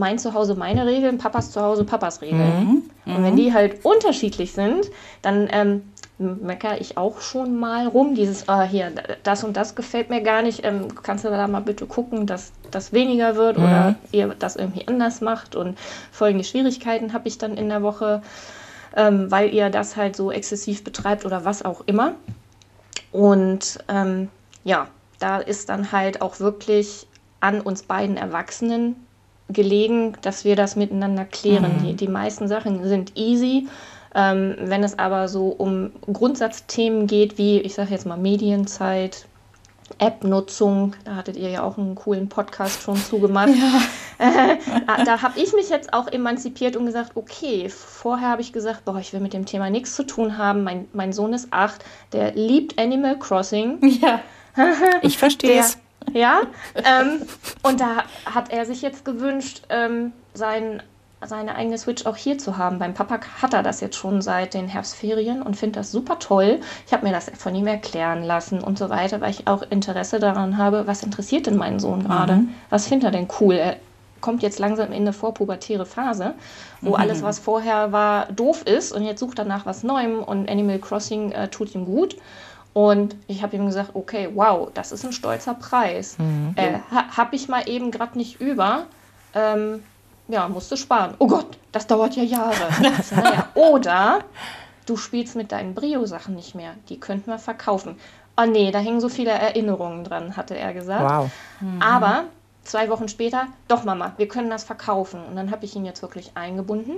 [0.00, 2.82] mein Zuhause meine Regeln, Papas Zuhause Papas Regeln.
[3.04, 3.14] Mhm.
[3.14, 3.36] Und wenn mhm.
[3.36, 4.90] die halt unterschiedlich sind,
[5.22, 5.82] dann ähm,
[6.18, 8.14] meckere ich auch schon mal rum.
[8.14, 10.64] Dieses, ah, hier, das und das gefällt mir gar nicht.
[10.64, 13.64] Ähm, kannst du da mal bitte gucken, dass das weniger wird mhm.
[13.64, 15.54] oder ihr das irgendwie anders macht?
[15.54, 15.78] Und
[16.10, 18.22] folgende Schwierigkeiten habe ich dann in der Woche,
[18.96, 22.14] ähm, weil ihr das halt so exzessiv betreibt oder was auch immer.
[23.12, 24.28] Und ähm,
[24.64, 27.06] ja, da ist dann halt auch wirklich
[27.40, 28.96] an uns beiden Erwachsenen
[29.52, 31.78] gelegen, dass wir das miteinander klären.
[31.78, 31.86] Mhm.
[31.86, 33.68] Die, die meisten Sachen sind easy
[34.14, 39.26] ähm, wenn es aber so um Grundsatzthemen geht, wie ich sage jetzt mal Medienzeit,
[39.98, 43.50] App-Nutzung, da hattet ihr ja auch einen coolen Podcast schon zugemacht.
[43.50, 43.80] Ja.
[44.20, 44.58] Äh,
[45.06, 48.98] da habe ich mich jetzt auch emanzipiert und gesagt, okay, vorher habe ich gesagt, boah,
[48.98, 50.62] ich will mit dem Thema nichts zu tun haben.
[50.62, 51.82] Mein, mein Sohn ist acht,
[52.12, 53.78] der liebt Animal Crossing.
[54.02, 54.20] Ja.
[55.00, 55.78] ich verstehe es.
[56.12, 56.42] Ja,
[56.74, 57.22] ähm,
[57.62, 60.82] und da hat er sich jetzt gewünscht, ähm, sein
[61.22, 62.78] seine eigene Switch auch hier zu haben.
[62.78, 66.60] Beim Papa hat er das jetzt schon seit den Herbstferien und finde das super toll.
[66.86, 70.18] Ich habe mir das von ihm erklären lassen und so weiter, weil ich auch Interesse
[70.18, 72.36] daran habe, was interessiert denn meinen Sohn gerade?
[72.36, 72.54] Mhm.
[72.70, 73.54] Was findet er denn cool?
[73.54, 73.76] Er
[74.20, 76.34] kommt jetzt langsam in eine vorpubertäre Phase,
[76.80, 76.96] wo mhm.
[76.96, 80.78] alles, was vorher war, doof ist und jetzt sucht er nach was Neuem und Animal
[80.78, 82.16] Crossing äh, tut ihm gut.
[82.72, 86.16] Und ich habe ihm gesagt, okay, wow, das ist ein stolzer Preis.
[86.18, 86.52] Mhm.
[86.56, 88.86] Äh, ha, habe ich mal eben gerade nicht über.
[89.34, 89.82] Ähm,
[90.28, 91.14] ja, musst du sparen.
[91.18, 92.68] Oh Gott, das dauert ja Jahre.
[92.96, 93.48] Also, naja.
[93.54, 94.20] Oder
[94.86, 96.74] du spielst mit deinen Brio-Sachen nicht mehr.
[96.88, 97.96] Die könnten wir verkaufen.
[98.36, 101.10] Oh nee, da hängen so viele Erinnerungen dran, hatte er gesagt.
[101.10, 101.30] Wow.
[101.60, 101.82] Mhm.
[101.82, 102.24] Aber
[102.62, 105.20] zwei Wochen später, doch Mama, wir können das verkaufen.
[105.24, 106.94] Und dann habe ich ihn jetzt wirklich eingebunden.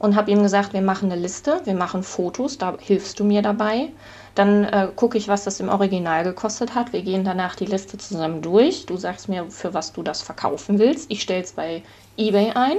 [0.00, 3.42] Und habe ihm gesagt, wir machen eine Liste, wir machen Fotos, da hilfst du mir
[3.42, 3.90] dabei.
[4.34, 6.92] Dann äh, gucke ich, was das im Original gekostet hat.
[6.92, 8.86] Wir gehen danach die Liste zusammen durch.
[8.86, 11.10] Du sagst mir, für was du das verkaufen willst.
[11.10, 11.82] Ich stelle es bei
[12.16, 12.78] eBay ein.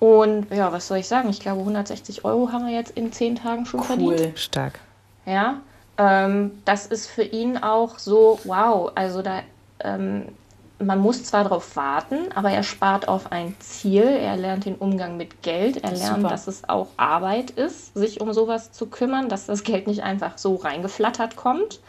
[0.00, 1.30] Und ja, was soll ich sagen?
[1.30, 3.86] Ich glaube, 160 Euro haben wir jetzt in zehn Tagen schon cool.
[3.86, 4.38] verdient.
[4.38, 4.80] Stark.
[5.26, 5.60] Ja,
[5.98, 9.42] ähm, das ist für ihn auch so, wow, also da,
[9.80, 10.26] ähm,
[10.84, 15.16] man muss zwar darauf warten, aber er spart auf ein Ziel, er lernt den Umgang
[15.16, 16.28] mit Geld, er lernt, Super.
[16.28, 20.38] dass es auch Arbeit ist, sich um sowas zu kümmern, dass das Geld nicht einfach
[20.38, 21.80] so reingeflattert kommt.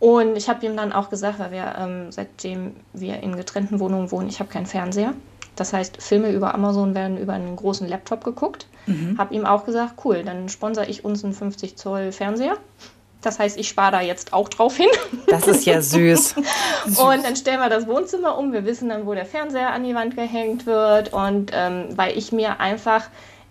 [0.00, 4.10] Und ich habe ihm dann auch gesagt, weil wir, ähm, seitdem wir in getrennten Wohnungen
[4.10, 5.14] wohnen, ich habe keinen Fernseher.
[5.54, 8.66] Das heißt, Filme über Amazon werden über einen großen Laptop geguckt.
[8.86, 9.16] Mhm.
[9.18, 12.56] Habe ihm auch gesagt, cool, dann sponsere ich uns einen 50 Zoll Fernseher.
[13.22, 14.88] Das heißt, ich spare da jetzt auch drauf hin.
[15.26, 16.34] Das ist ja süß.
[16.36, 18.52] und dann stellen wir das Wohnzimmer um.
[18.52, 21.12] Wir wissen dann, wo der Fernseher an die Wand gehängt wird.
[21.12, 23.04] Und ähm, weil ich mir einfach,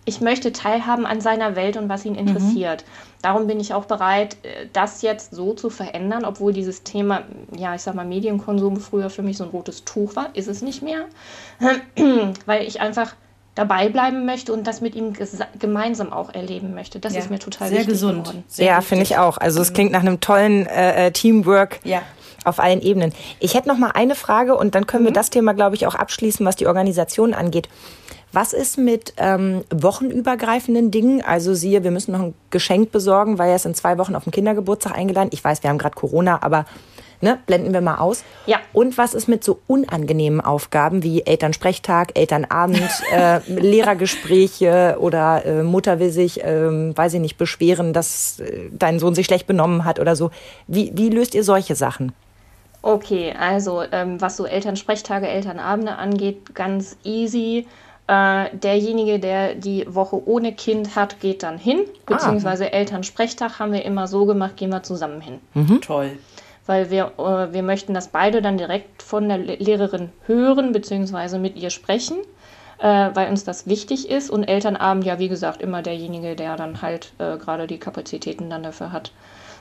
[0.05, 2.83] ich möchte teilhaben an seiner Welt und was ihn interessiert.
[2.83, 3.11] Mhm.
[3.21, 7.23] Darum bin ich auch bereit, äh, das jetzt so zu verändern, obwohl dieses Thema,
[7.55, 10.61] ja, ich sag mal, Medienkonsum früher für mich so ein rotes Tuch war, ist es
[10.61, 11.05] nicht mehr.
[12.45, 13.15] weil ich einfach
[13.55, 15.13] dabei bleiben möchte und das mit ihm
[15.59, 16.99] gemeinsam auch erleben möchte.
[16.99, 18.23] Das ja, ist mir total sehr wichtig gesund.
[18.23, 18.43] Geworden.
[18.47, 19.37] Sehr ja, finde ich auch.
[19.37, 19.73] Also es mhm.
[19.73, 21.79] klingt nach einem tollen äh, äh, Teamwork.
[21.83, 22.01] Ja.
[22.43, 23.13] Auf allen Ebenen.
[23.39, 25.09] Ich hätte noch mal eine Frage und dann können mhm.
[25.09, 27.69] wir das Thema, glaube ich, auch abschließen, was die Organisation angeht.
[28.33, 31.21] Was ist mit ähm, wochenübergreifenden Dingen?
[31.21, 34.23] Also siehe, wir müssen noch ein Geschenk besorgen, weil er ist in zwei Wochen auf
[34.23, 35.29] den Kindergeburtstag eingeladen.
[35.33, 36.65] Ich weiß, wir haben gerade Corona, aber
[37.21, 38.23] ne, blenden wir mal aus.
[38.45, 38.57] Ja.
[38.73, 45.99] Und was ist mit so unangenehmen Aufgaben wie Elternsprechtag, Elternabend, äh, Lehrergespräche oder äh, Mutter
[45.99, 49.99] will sich, äh, weiß ich nicht, beschweren, dass äh, dein Sohn sich schlecht benommen hat
[49.99, 50.31] oder so.
[50.67, 52.13] Wie, wie löst ihr solche Sachen?
[52.83, 57.67] Okay, also ähm, was so Elternsprechtage, Elternabende angeht, ganz easy.
[58.07, 61.99] Äh, derjenige, der die Woche ohne Kind hat, geht dann hin, ah.
[62.07, 62.69] beziehungsweise ah.
[62.69, 65.39] Elternsprechtag haben wir immer so gemacht, gehen wir zusammen hin.
[65.53, 65.81] Mhm.
[65.81, 66.17] Toll
[66.65, 71.37] weil wir, äh, wir möchten, dass beide dann direkt von der Lehrerin hören bzw.
[71.37, 72.17] mit ihr sprechen,
[72.79, 74.29] äh, weil uns das wichtig ist.
[74.29, 78.63] Und Elternabend, ja, wie gesagt, immer derjenige, der dann halt äh, gerade die Kapazitäten dann
[78.63, 79.11] dafür hat.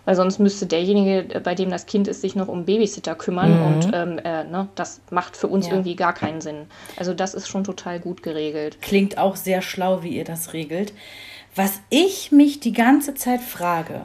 [0.04, 3.58] Weil sonst müsste derjenige, äh, bei dem das Kind ist, sich noch um Babysitter kümmern.
[3.58, 3.66] Mhm.
[3.66, 5.72] Und ähm, äh, ne, das macht für uns ja.
[5.72, 6.66] irgendwie gar keinen Sinn.
[6.96, 8.78] Also das ist schon total gut geregelt.
[8.80, 10.92] Klingt auch sehr schlau, wie ihr das regelt.
[11.54, 14.02] Was ich mich die ganze Zeit frage,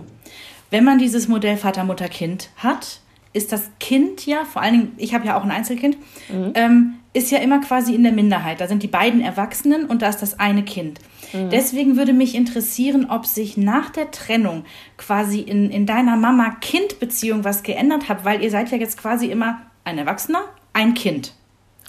[0.76, 2.99] wenn man dieses Modell Vater, Mutter, Kind hat,
[3.32, 5.95] ist das Kind ja, vor allen Dingen, ich habe ja auch ein Einzelkind,
[6.28, 6.51] mhm.
[6.53, 8.59] ähm, ist ja immer quasi in der Minderheit.
[8.59, 10.99] Da sind die beiden Erwachsenen und da ist das eine Kind.
[11.32, 11.49] Mhm.
[11.49, 14.65] Deswegen würde mich interessieren, ob sich nach der Trennung
[14.97, 19.61] quasi in, in deiner Mama-Kind-Beziehung was geändert hat, weil ihr seid ja jetzt quasi immer
[19.86, 21.36] ein Erwachsener, ein Kind.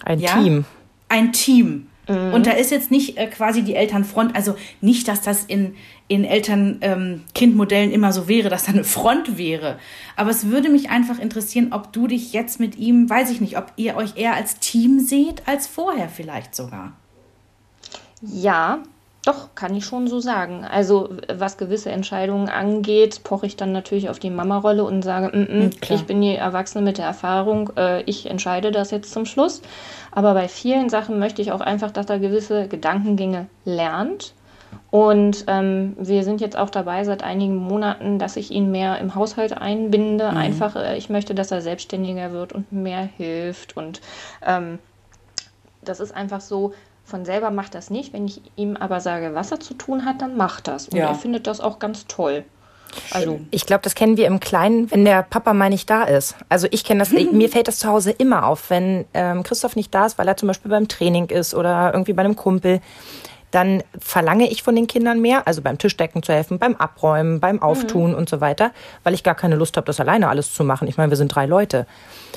[0.05, 0.41] Ein ja?
[0.41, 0.63] Team.
[1.09, 1.87] Ein Team.
[2.07, 2.33] Mhm.
[2.33, 5.75] Und da ist jetzt nicht äh, quasi die Elternfront, also nicht, dass das in,
[6.07, 9.77] in Eltern-Kind-Modellen ähm, immer so wäre, dass da eine Front wäre.
[10.15, 13.57] Aber es würde mich einfach interessieren, ob du dich jetzt mit ihm, weiß ich nicht,
[13.57, 16.93] ob ihr euch eher als Team seht, als vorher vielleicht sogar.
[18.21, 18.79] Ja,
[19.27, 20.63] doch, kann ich schon so sagen.
[20.63, 25.41] Also was gewisse Entscheidungen angeht, poche ich dann natürlich auf die Mama-Rolle und sage, mm
[25.41, 29.61] -mm, ich bin die Erwachsene mit der Erfahrung, äh, ich entscheide das jetzt zum Schluss.
[30.11, 34.33] Aber bei vielen Sachen möchte ich auch einfach, dass er gewisse Gedankengänge lernt.
[34.91, 39.15] Und ähm, wir sind jetzt auch dabei seit einigen Monaten, dass ich ihn mehr im
[39.15, 40.31] Haushalt einbinde.
[40.31, 40.37] Mhm.
[40.37, 43.77] Einfach, äh, ich möchte, dass er selbstständiger wird und mehr hilft.
[43.77, 44.01] Und
[44.45, 44.79] ähm,
[45.81, 46.73] das ist einfach so,
[47.03, 48.13] von selber macht das nicht.
[48.13, 50.89] Wenn ich ihm aber sage, was er zu tun hat, dann macht das.
[50.89, 51.07] Und ja.
[51.07, 52.43] er findet das auch ganz toll.
[53.11, 56.35] Also ich glaube, das kennen wir im Kleinen, wenn der Papa mal nicht da ist.
[56.49, 59.93] Also ich kenne das, mir fällt das zu Hause immer auf, wenn ähm, Christoph nicht
[59.93, 62.81] da ist, weil er zum Beispiel beim Training ist oder irgendwie bei einem Kumpel
[63.57, 67.59] dann verlange ich von den Kindern mehr, also beim Tischdecken zu helfen, beim Abräumen, beim
[67.59, 68.15] Auftun mhm.
[68.15, 68.69] und so weiter,
[69.03, 70.87] weil ich gar keine Lust habe, das alleine alles zu machen.
[70.87, 71.87] Ich meine, wir sind drei Leute.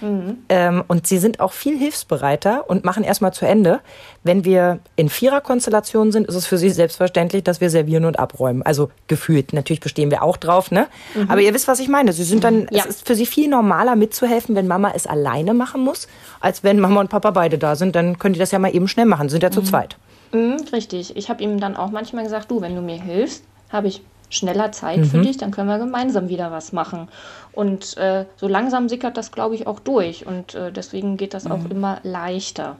[0.00, 0.38] Mhm.
[0.48, 3.80] Ähm, und sie sind auch viel hilfsbereiter und machen erstmal zu Ende.
[4.22, 8.62] Wenn wir in Viererkonstellationen sind, ist es für sie selbstverständlich, dass wir servieren und abräumen.
[8.62, 9.54] Also gefühlt.
[9.54, 10.88] Natürlich bestehen wir auch drauf, ne?
[11.14, 11.30] Mhm.
[11.30, 12.12] Aber ihr wisst, was ich meine.
[12.12, 12.80] Sie sind dann, ja.
[12.80, 16.06] es ist für sie viel normaler mitzuhelfen, wenn Mama es alleine machen muss,
[16.40, 17.96] als wenn Mama und Papa beide da sind.
[17.96, 19.30] Dann können die das ja mal eben schnell machen.
[19.30, 19.66] Sind ja zu mhm.
[19.66, 19.96] zweit.
[20.32, 21.16] Mhm, richtig.
[21.16, 24.70] Ich habe ihm dann auch manchmal gesagt, du, wenn du mir hilfst, habe ich schneller
[24.70, 25.04] Zeit mhm.
[25.04, 27.08] für dich, dann können wir gemeinsam wieder was machen.
[27.52, 30.26] Und äh, so langsam sickert das, glaube ich, auch durch.
[30.26, 31.52] Und äh, deswegen geht das mhm.
[31.52, 32.76] auch immer leichter.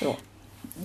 [0.00, 0.16] So.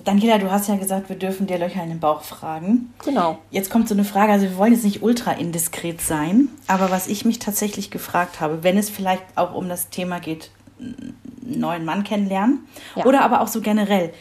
[0.04, 2.94] Daniela, du hast ja gesagt, wir dürfen dir Löcher in den Bauch fragen.
[3.04, 3.38] Genau.
[3.50, 7.08] Jetzt kommt so eine Frage, also wir wollen jetzt nicht ultra indiskret sein, aber was
[7.08, 11.84] ich mich tatsächlich gefragt habe, wenn es vielleicht auch um das Thema geht, einen neuen
[11.84, 12.60] Mann kennenlernen
[12.94, 13.04] ja.
[13.04, 14.12] oder aber auch so generell,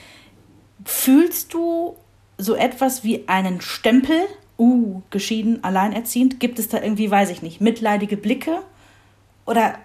[0.86, 1.95] Fühlst du
[2.38, 4.22] so etwas wie einen Stempel,
[4.57, 6.39] uh, geschieden, alleinerziehend?
[6.39, 8.59] Gibt es da irgendwie, weiß ich nicht, mitleidige Blicke?
[9.45, 9.76] Oder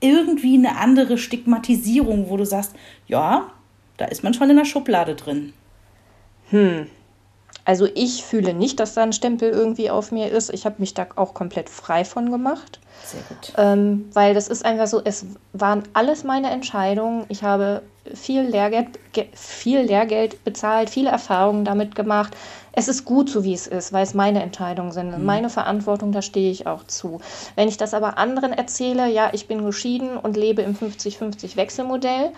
[0.00, 2.74] irgendwie eine andere Stigmatisierung, wo du sagst,
[3.08, 3.50] ja,
[3.96, 5.52] da ist man schon in der Schublade drin?
[6.50, 6.86] Hm.
[7.64, 10.52] Also ich fühle nicht, dass da ein Stempel irgendwie auf mir ist.
[10.52, 12.78] Ich habe mich da auch komplett frei von gemacht.
[13.04, 13.52] Sehr gut.
[13.56, 17.24] Ähm, weil das ist einfach so, es waren alles meine Entscheidungen.
[17.28, 17.82] Ich habe
[18.12, 18.98] viel Lehrgeld,
[19.32, 22.36] viel Lehrgeld bezahlt, viele Erfahrungen damit gemacht.
[22.72, 25.16] Es ist gut so, wie es ist, weil es meine Entscheidungen sind.
[25.16, 25.24] Mhm.
[25.24, 27.20] Meine Verantwortung, da stehe ich auch zu.
[27.54, 32.32] Wenn ich das aber anderen erzähle, ja, ich bin geschieden und lebe im 50-50 Wechselmodell,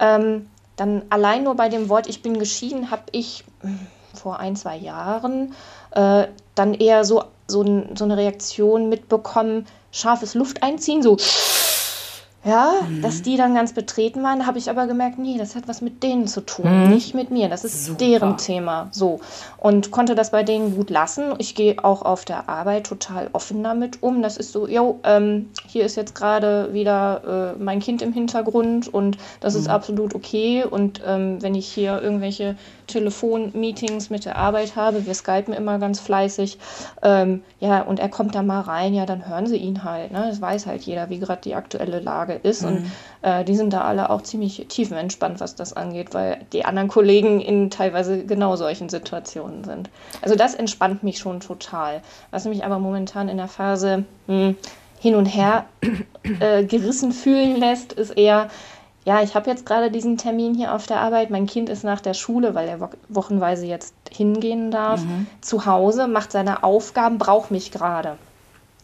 [0.00, 0.46] ähm,
[0.76, 4.76] dann allein nur bei dem Wort, ich bin geschieden, habe ich hm, vor ein, zwei
[4.76, 5.54] Jahren
[5.92, 7.64] äh, dann eher so, so,
[7.94, 11.16] so eine Reaktion mitbekommen, scharfes Luft einziehen, so
[12.44, 13.02] ja, mhm.
[13.02, 16.02] dass die dann ganz betreten waren, habe ich aber gemerkt, nee, das hat was mit
[16.02, 16.90] denen zu tun, mhm.
[16.90, 17.48] nicht mit mir.
[17.48, 17.98] Das ist Super.
[17.98, 18.88] deren Thema.
[18.90, 19.20] So.
[19.58, 21.34] Und konnte das bei denen gut lassen.
[21.38, 24.22] Ich gehe auch auf der Arbeit total offen damit um.
[24.22, 28.92] Das ist so, jo, ähm, hier ist jetzt gerade wieder äh, mein Kind im Hintergrund
[28.92, 29.60] und das mhm.
[29.60, 30.64] ist absolut okay.
[30.64, 32.56] Und ähm, wenn ich hier irgendwelche
[32.92, 36.58] Telefonmeetings mit der Arbeit habe, wir skypen immer ganz fleißig,
[37.02, 40.12] ähm, ja, und er kommt da mal rein, ja, dann hören sie ihn halt.
[40.12, 40.26] Ne?
[40.28, 42.62] Das weiß halt jeder, wie gerade die aktuelle Lage ist.
[42.62, 42.68] Mhm.
[42.68, 46.88] Und äh, die sind da alle auch ziemlich tiefenentspannt, was das angeht, weil die anderen
[46.88, 49.90] Kollegen in teilweise genau solchen Situationen sind.
[50.20, 52.02] Also das entspannt mich schon total.
[52.30, 54.56] Was mich aber momentan in der Phase mh, hm,
[55.02, 55.66] hin und her
[56.38, 58.48] äh, gerissen fühlen lässt, ist eher,
[59.04, 61.30] ja, ich habe jetzt gerade diesen Termin hier auf der Arbeit.
[61.30, 65.26] Mein Kind ist nach der Schule, weil er wo wochenweise jetzt hingehen darf, mhm.
[65.40, 68.16] zu Hause, macht seine Aufgaben, braucht mich gerade.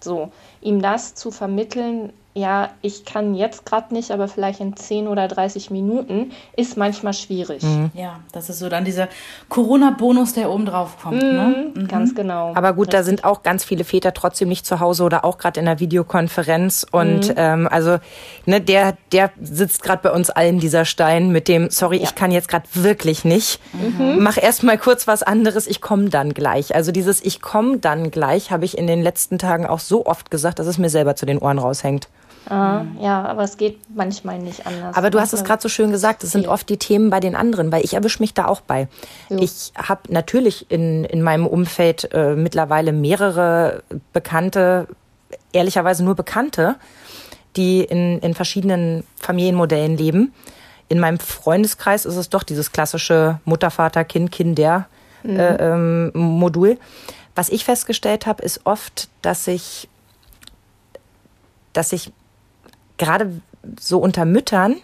[0.01, 5.09] So, ihm das zu vermitteln, ja, ich kann jetzt gerade nicht, aber vielleicht in 10
[5.09, 7.63] oder 30 Minuten, ist manchmal schwierig.
[7.63, 7.91] Mhm.
[7.95, 9.09] Ja, das ist so dann dieser
[9.49, 11.23] Corona-Bonus, der oben drauf kommt.
[11.23, 11.73] Mhm, ne?
[11.75, 11.89] mhm.
[11.89, 12.53] Ganz genau.
[12.55, 12.99] Aber gut, Richtig.
[12.99, 15.81] da sind auch ganz viele Väter trotzdem nicht zu Hause oder auch gerade in der
[15.81, 16.87] Videokonferenz.
[16.91, 17.35] Und mhm.
[17.37, 17.99] ähm, also,
[18.47, 22.05] ne, der, der sitzt gerade bei uns allen, dieser Stein, mit dem, sorry, ja.
[22.05, 23.61] ich kann jetzt gerade wirklich nicht.
[23.73, 24.23] Mhm.
[24.23, 26.75] Mach erst mal kurz was anderes, ich komme dann gleich.
[26.75, 30.31] Also dieses Ich komme dann gleich habe ich in den letzten Tagen auch so oft
[30.31, 32.09] gesagt, dass es mir selber zu den Ohren raushängt.
[32.47, 34.97] Uh, ja, aber es geht manchmal nicht anders.
[34.97, 37.35] Aber du hast es gerade so schön gesagt, es sind oft die Themen bei den
[37.35, 38.89] anderen, weil ich erwische mich da auch bei.
[39.29, 39.39] Jo.
[39.41, 43.83] Ich habe natürlich in, in meinem Umfeld äh, mittlerweile mehrere
[44.15, 44.89] Bekannte,
[45.53, 46.77] ehrlicherweise nur Bekannte,
[47.57, 50.33] die in, in verschiedenen Familienmodellen leben.
[50.89, 54.87] In meinem Freundeskreis ist es doch dieses klassische Mutter, Vater, Kind, Kinder
[55.23, 55.39] mhm.
[55.39, 56.79] äh, ähm, Modul.
[57.35, 59.89] Was ich festgestellt habe, ist oft, dass ich
[61.73, 62.13] dass ich
[62.99, 63.41] gerade
[63.81, 64.77] so unter Müttern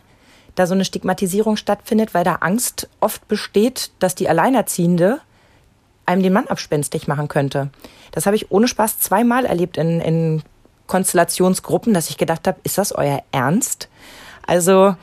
[0.54, 5.20] da so eine Stigmatisierung stattfindet, weil da Angst oft besteht, dass die Alleinerziehende
[6.06, 7.70] einem den Mann abspenstig machen könnte.
[8.12, 10.42] Das habe ich ohne Spaß zweimal erlebt in, in
[10.86, 13.88] Konstellationsgruppen, dass ich gedacht habe, ist das euer Ernst?
[14.46, 14.94] Also,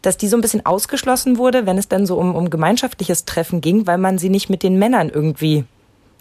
[0.00, 3.60] dass die so ein bisschen ausgeschlossen wurde, wenn es dann so um, um gemeinschaftliches Treffen
[3.60, 5.64] ging, weil man sie nicht mit den Männern irgendwie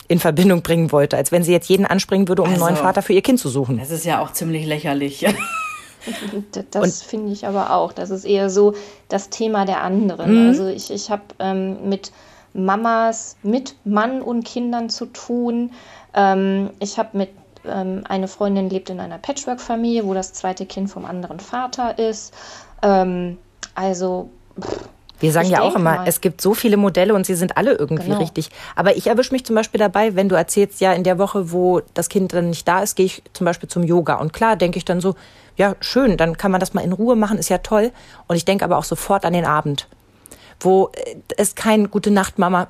[0.07, 2.83] in Verbindung bringen wollte, als wenn sie jetzt jeden anspringen würde, um also, einen neuen
[2.83, 3.77] Vater für ihr Kind zu suchen.
[3.77, 5.25] Das ist ja auch ziemlich lächerlich.
[6.71, 7.93] Das finde ich aber auch.
[7.93, 8.73] Das ist eher so
[9.09, 10.43] das Thema der anderen.
[10.43, 10.47] Mhm.
[10.49, 12.11] Also ich, ich habe ähm, mit
[12.53, 15.71] Mamas, mit Mann und Kindern zu tun.
[16.13, 17.29] Ähm, ich habe mit
[17.65, 22.33] ähm, eine Freundin lebt in einer Patchwork-Familie, wo das zweite Kind vom anderen Vater ist.
[22.81, 23.37] Ähm,
[23.75, 24.29] also
[24.59, 24.89] pff,
[25.23, 26.07] wir sagen ich ja auch immer, mal.
[26.07, 28.19] es gibt so viele Modelle und sie sind alle irgendwie genau.
[28.19, 28.49] richtig.
[28.75, 31.81] Aber ich erwische mich zum Beispiel dabei, wenn du erzählst, ja, in der Woche, wo
[31.93, 34.15] das Kind dann nicht da ist, gehe ich zum Beispiel zum Yoga.
[34.15, 35.15] Und klar, denke ich dann so,
[35.55, 37.91] ja, schön, dann kann man das mal in Ruhe machen, ist ja toll.
[38.27, 39.87] Und ich denke aber auch sofort an den Abend
[40.59, 42.67] wo äh, es kein gute Nacht Mama,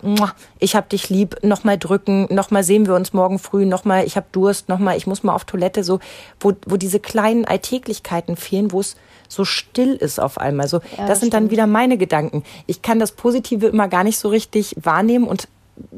[0.58, 4.32] ich hab dich lieb, nochmal drücken, nochmal sehen wir uns morgen früh, nochmal ich hab
[4.32, 6.00] Durst, nochmal ich muss mal auf Toilette, so
[6.40, 8.96] wo wo diese kleinen Alltäglichkeiten fehlen, wo es
[9.34, 10.68] so still ist auf einmal.
[10.68, 11.34] So, ja, das sind stimmt.
[11.34, 12.44] dann wieder meine Gedanken.
[12.68, 15.48] Ich kann das Positive immer gar nicht so richtig wahrnehmen und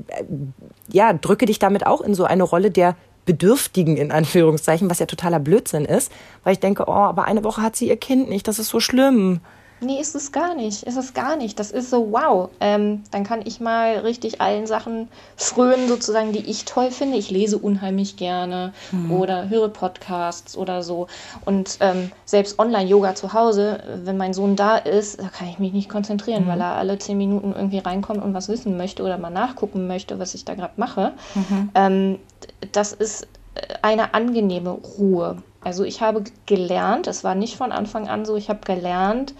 [0.08, 0.24] äh,
[0.92, 5.08] ja, drücke dich damit auch in so eine Rolle der Bedürftigen in Anführungszeichen, was ja
[5.08, 6.12] totaler Blödsinn ist,
[6.44, 8.80] weil ich denke, oh, aber eine Woche hat sie ihr Kind nicht, das ist so
[8.80, 9.42] schlimm.
[9.82, 10.84] Nee, ist es gar nicht.
[10.84, 11.60] Ist es gar nicht.
[11.60, 12.50] Das ist so, wow.
[12.60, 17.18] Ähm, dann kann ich mal richtig allen Sachen frönen, sozusagen, die ich toll finde.
[17.18, 19.12] Ich lese unheimlich gerne mhm.
[19.12, 21.08] oder höre Podcasts oder so.
[21.44, 25.74] Und ähm, selbst Online-Yoga zu Hause, wenn mein Sohn da ist, da kann ich mich
[25.74, 26.50] nicht konzentrieren, mhm.
[26.50, 30.20] weil er alle zehn Minuten irgendwie reinkommt und was wissen möchte oder mal nachgucken möchte,
[30.20, 31.14] was ich da gerade mache.
[31.36, 31.70] Mhm.
[31.76, 32.20] Ähm,
[32.72, 33.28] das ist
[33.82, 35.38] eine angenehme Ruhe.
[35.62, 39.34] Also ich habe gelernt, es war nicht von Anfang an so, ich habe gelernt,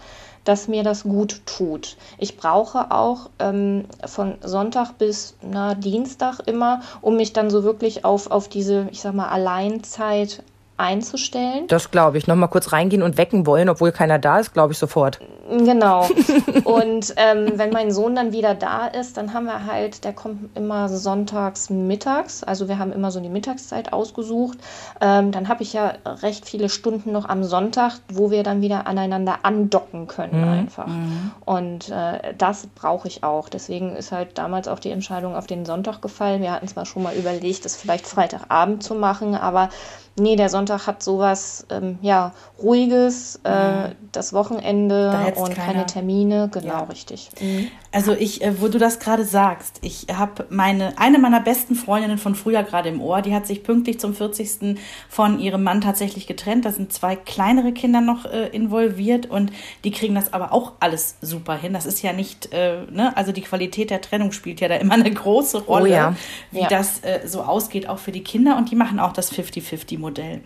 [0.46, 1.96] dass mir das gut tut.
[2.18, 8.04] Ich brauche auch ähm, von Sonntag bis na, Dienstag immer, um mich dann so wirklich
[8.04, 10.42] auf, auf diese, ich sag mal, Alleinzeit
[10.76, 11.66] einzustellen.
[11.68, 12.26] Das glaube ich.
[12.26, 15.20] Nochmal kurz reingehen und wecken wollen, obwohl keiner da ist, glaube ich sofort.
[15.48, 16.08] Genau.
[16.64, 20.56] und ähm, wenn mein Sohn dann wieder da ist, dann haben wir halt, der kommt
[20.56, 22.42] immer sonntags mittags.
[22.42, 24.58] Also wir haben immer so die Mittagszeit ausgesucht.
[25.00, 28.86] Ähm, dann habe ich ja recht viele Stunden noch am Sonntag, wo wir dann wieder
[28.86, 30.48] aneinander andocken können mhm.
[30.48, 30.86] einfach.
[30.88, 31.32] Mhm.
[31.44, 33.48] Und äh, das brauche ich auch.
[33.48, 36.42] Deswegen ist halt damals auch die Entscheidung auf den Sonntag gefallen.
[36.42, 39.70] Wir hatten zwar schon mal überlegt, das vielleicht Freitagabend zu machen, aber
[40.18, 43.92] Nee, der Sonntag hat sowas, ähm, ja, ruhiges, äh, mhm.
[44.12, 45.54] das Wochenende und keiner.
[45.54, 46.82] keine Termine, genau, ja.
[46.84, 47.30] richtig.
[47.38, 47.68] Mhm.
[47.96, 52.18] Also ich, äh, wo du das gerade sagst, ich habe meine, eine meiner besten Freundinnen
[52.18, 54.78] von früher gerade im Ohr, die hat sich pünktlich zum 40.
[55.08, 56.66] von ihrem Mann tatsächlich getrennt.
[56.66, 59.50] Da sind zwei kleinere Kinder noch äh, involviert und
[59.84, 61.72] die kriegen das aber auch alles super hin.
[61.72, 64.92] Das ist ja nicht, äh, ne, also die Qualität der Trennung spielt ja da immer
[64.92, 66.16] eine große Rolle, oh ja.
[66.50, 66.68] wie ja.
[66.68, 70.42] das äh, so ausgeht, auch für die Kinder und die machen auch das 50-50-Modell.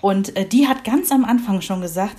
[0.00, 2.16] Und äh, die hat ganz am Anfang schon gesagt,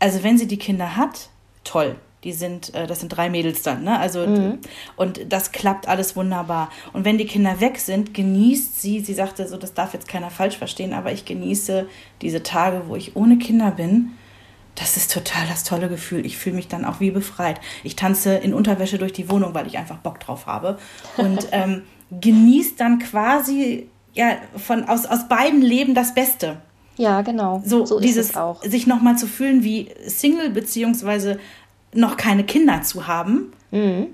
[0.00, 1.30] also wenn sie die Kinder hat,
[1.64, 1.96] toll.
[2.24, 3.98] Die sind, äh, das sind drei Mädels dann, ne?
[3.98, 4.58] Also mhm.
[4.96, 6.70] und das klappt alles wunderbar.
[6.92, 10.30] Und wenn die Kinder weg sind, genießt sie, sie sagte so, das darf jetzt keiner
[10.30, 11.86] falsch verstehen, aber ich genieße
[12.20, 14.12] diese Tage, wo ich ohne Kinder bin.
[14.74, 16.24] Das ist total das tolle Gefühl.
[16.24, 17.60] Ich fühle mich dann auch wie befreit.
[17.84, 20.78] Ich tanze in Unterwäsche durch die Wohnung, weil ich einfach Bock drauf habe.
[21.18, 21.82] Und ähm,
[22.20, 26.58] genießt dann quasi ja, von, aus, aus beiden Leben das Beste.
[26.96, 27.62] Ja, genau.
[27.64, 28.62] So, so dieses auch.
[28.62, 31.38] sich nochmal zu fühlen wie Single, beziehungsweise
[31.94, 33.52] noch keine Kinder zu haben.
[33.70, 34.08] Mhm.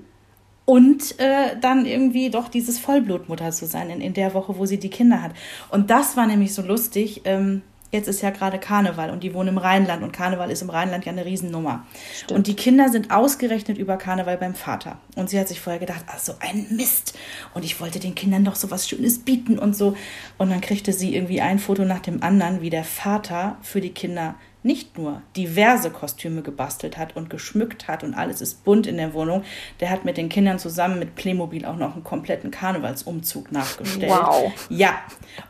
[0.65, 4.77] Und äh, dann irgendwie doch dieses Vollblutmutter zu sein in, in der Woche, wo sie
[4.77, 5.31] die Kinder hat.
[5.69, 7.21] Und das war nämlich so lustig.
[7.25, 10.69] Ähm, jetzt ist ja gerade Karneval und die wohnen im Rheinland und Karneval ist im
[10.69, 11.85] Rheinland ja eine Riesennummer.
[12.13, 12.31] Stimmt.
[12.31, 14.99] Und die Kinder sind ausgerechnet über Karneval beim Vater.
[15.15, 17.17] Und sie hat sich vorher gedacht, ach so ein Mist.
[17.53, 19.95] Und ich wollte den Kindern doch so was Schönes bieten und so.
[20.37, 23.93] Und dann kriegte sie irgendwie ein Foto nach dem anderen, wie der Vater für die
[23.93, 28.97] Kinder nicht nur diverse Kostüme gebastelt hat und geschmückt hat und alles ist bunt in
[28.97, 29.43] der Wohnung,
[29.79, 34.11] der hat mit den Kindern zusammen mit Playmobil auch noch einen kompletten Karnevalsumzug nachgestellt.
[34.11, 34.51] Wow.
[34.69, 34.99] Ja.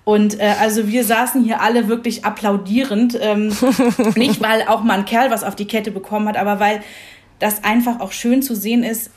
[0.03, 3.18] Und äh, also wir saßen hier alle wirklich applaudierend.
[3.20, 3.47] Ähm,
[4.16, 6.82] nicht, weil auch mal ein Kerl was auf die Kette bekommen hat, aber weil
[7.39, 9.10] das einfach auch schön zu sehen ist,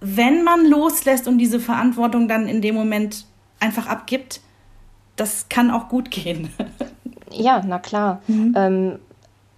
[0.00, 3.26] wenn man loslässt und diese Verantwortung dann in dem Moment
[3.60, 4.40] einfach abgibt,
[5.16, 6.50] das kann auch gut gehen.
[7.30, 8.22] Ja, na klar.
[8.26, 8.54] Mhm.
[8.56, 8.98] Ähm,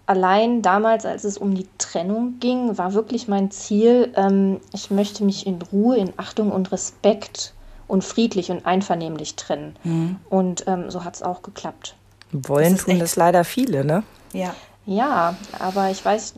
[0.07, 5.25] allein damals, als es um die Trennung ging, war wirklich mein Ziel, ähm, ich möchte
[5.25, 7.53] mich in Ruhe, in Achtung und Respekt
[7.89, 9.77] und friedlich und einvernehmlich trennen.
[9.85, 10.17] Mhm.
[10.31, 11.95] Und ähm, so hat es auch geklappt.
[12.33, 14.03] Wollen das tun das leider viele, ne?
[14.33, 14.55] Ja.
[14.89, 16.35] Ja, aber ich weiß,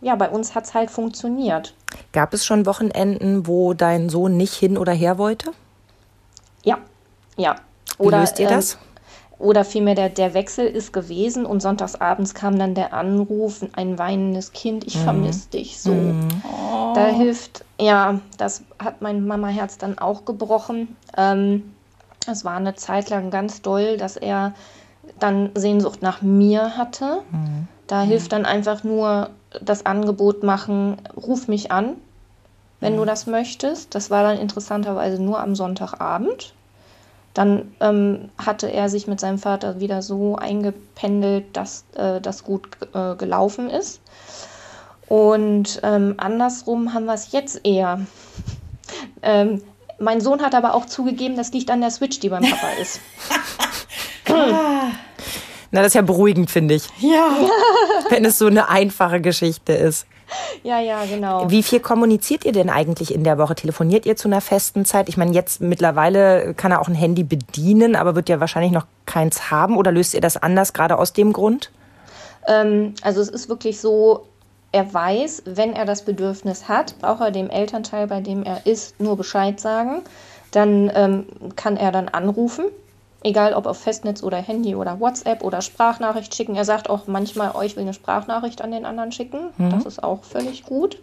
[0.00, 1.74] ja, bei uns hat es halt funktioniert.
[2.12, 5.50] Gab es schon Wochenenden, wo dein Sohn nicht hin oder her wollte?
[6.62, 6.78] Ja,
[7.36, 7.56] ja.
[7.98, 8.78] Oder, Wie löst ihr das?
[9.38, 14.52] Oder vielmehr der, der Wechsel ist gewesen und sonntagsabends kam dann der Anruf, ein weinendes
[14.52, 15.00] Kind, ich mhm.
[15.00, 15.92] vermisse dich so.
[15.92, 16.28] Mhm.
[16.44, 16.92] Oh.
[16.94, 20.96] Da hilft, ja, das hat mein Mama-Herz dann auch gebrochen.
[21.16, 21.72] Ähm,
[22.26, 24.54] es war eine Zeit lang ganz doll, dass er
[25.20, 27.20] dann Sehnsucht nach mir hatte.
[27.30, 27.68] Mhm.
[27.86, 29.30] Da hilft dann einfach nur
[29.62, 31.94] das Angebot machen, ruf mich an,
[32.80, 33.06] wenn du mhm.
[33.06, 33.94] das möchtest.
[33.94, 36.54] Das war dann interessanterweise nur am Sonntagabend.
[37.38, 42.66] Dann ähm, hatte er sich mit seinem Vater wieder so eingependelt, dass äh, das gut
[42.94, 44.00] äh, gelaufen ist.
[45.06, 48.00] Und ähm, andersrum haben wir es jetzt eher.
[49.22, 49.62] ähm,
[50.00, 52.98] mein Sohn hat aber auch zugegeben, das liegt an der Switch, die beim Papa ist.
[54.28, 54.90] Na,
[55.70, 56.88] das ist ja beruhigend, finde ich.
[56.98, 57.36] Ja.
[58.08, 60.08] Wenn es so eine einfache Geschichte ist.
[60.62, 61.50] Ja, ja, genau.
[61.50, 63.54] Wie viel kommuniziert ihr denn eigentlich in der Woche?
[63.54, 65.08] Telefoniert ihr zu einer festen Zeit?
[65.08, 68.86] Ich meine, jetzt mittlerweile kann er auch ein Handy bedienen, aber wird ja wahrscheinlich noch
[69.06, 69.76] keins haben.
[69.76, 71.70] Oder löst ihr das anders, gerade aus dem Grund?
[72.46, 74.26] Ähm, also es ist wirklich so,
[74.72, 79.00] er weiß, wenn er das Bedürfnis hat, braucht er dem Elternteil, bei dem er ist,
[79.00, 80.02] nur Bescheid sagen.
[80.50, 81.26] Dann ähm,
[81.56, 82.64] kann er dann anrufen
[83.24, 86.54] Egal ob auf Festnetz oder Handy oder WhatsApp oder Sprachnachricht schicken.
[86.54, 89.50] Er sagt auch manchmal, oh, ich will eine Sprachnachricht an den anderen schicken.
[89.56, 89.70] Mhm.
[89.70, 90.98] Das ist auch völlig gut.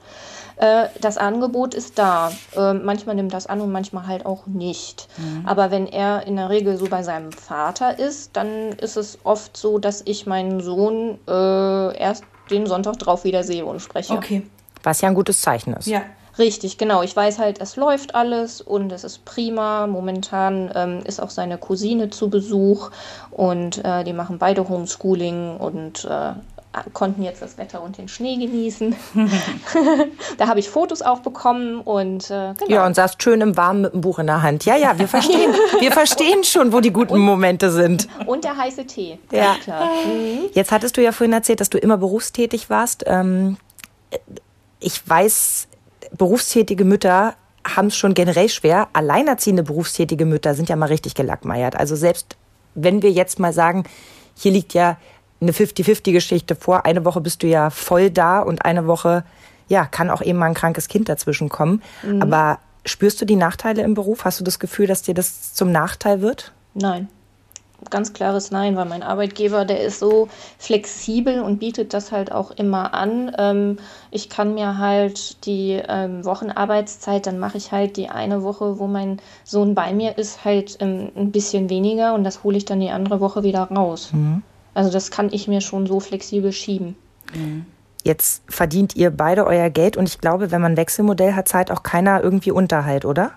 [0.56, 2.32] Äh, das Angebot ist da.
[2.56, 5.10] Äh, manchmal nimmt das an und manchmal halt auch nicht.
[5.18, 5.46] Mhm.
[5.46, 9.58] Aber wenn er in der Regel so bei seinem Vater ist, dann ist es oft
[9.58, 14.14] so, dass ich meinen Sohn äh, erst den Sonntag drauf wieder sehe und spreche.
[14.14, 14.44] Okay.
[14.84, 15.88] Was ja ein gutes Zeichen ist.
[15.88, 16.04] Ja.
[16.38, 17.02] Richtig, genau.
[17.02, 19.88] Ich weiß halt, es läuft alles und es ist prima.
[19.88, 22.92] Momentan ähm, ist auch seine Cousine zu Besuch
[23.32, 26.34] und äh, die machen beide Homeschooling und äh,
[26.94, 28.96] konnten jetzt das Wetter und den Schnee genießen.
[30.38, 32.70] da habe ich Fotos auch bekommen und äh, genau.
[32.70, 34.66] Ja, und saßt schön im Warmen mit dem Buch in der Hand.
[34.66, 38.08] Ja, ja, wir verstehen, wir verstehen schon, wo die guten und, Momente sind.
[38.26, 39.20] Und der heiße Tee.
[39.32, 39.56] Ja.
[39.64, 39.86] Klar.
[40.06, 40.50] Mhm.
[40.54, 43.04] Jetzt hattest du ja vorhin erzählt, dass du immer berufstätig warst.
[43.08, 43.58] Ähm,
[44.80, 45.68] ich weiß,
[46.18, 47.36] berufstätige Mütter
[47.66, 48.90] haben es schon generell schwer.
[48.94, 51.76] Alleinerziehende berufstätige Mütter sind ja mal richtig gelackmeiert.
[51.76, 52.38] Also selbst
[52.76, 53.84] wenn wir jetzt mal sagen,
[54.36, 54.98] hier liegt ja
[55.42, 56.86] eine 50-50-Geschichte vor.
[56.86, 59.24] Eine Woche bist du ja voll da und eine Woche,
[59.68, 61.82] ja, kann auch eben mal ein krankes Kind dazwischen kommen.
[62.04, 62.22] Mhm.
[62.22, 64.26] Aber spürst du die Nachteile im Beruf?
[64.26, 66.52] Hast du das Gefühl, dass dir das zum Nachteil wird?
[66.74, 67.08] Nein
[67.92, 70.28] ganz klares Nein, weil mein Arbeitgeber, der ist so
[70.58, 73.32] flexibel und bietet das halt auch immer an.
[73.38, 73.78] Ähm,
[74.12, 78.88] ich kann mir halt die ähm, Wochenarbeitszeit, dann mache ich halt die eine Woche, wo
[78.88, 82.80] mein Sohn bei mir ist, halt ähm, ein bisschen weniger und das hole ich dann
[82.80, 84.12] die andere Woche wieder raus.
[84.14, 84.42] Mhm.
[84.74, 86.96] Also das kann ich mir schon so flexibel schieben.
[87.34, 87.66] Mhm.
[88.04, 91.82] Jetzt verdient ihr beide euer Geld und ich glaube, wenn man Wechselmodell hat, zahlt auch
[91.82, 93.32] keiner irgendwie Unterhalt, oder?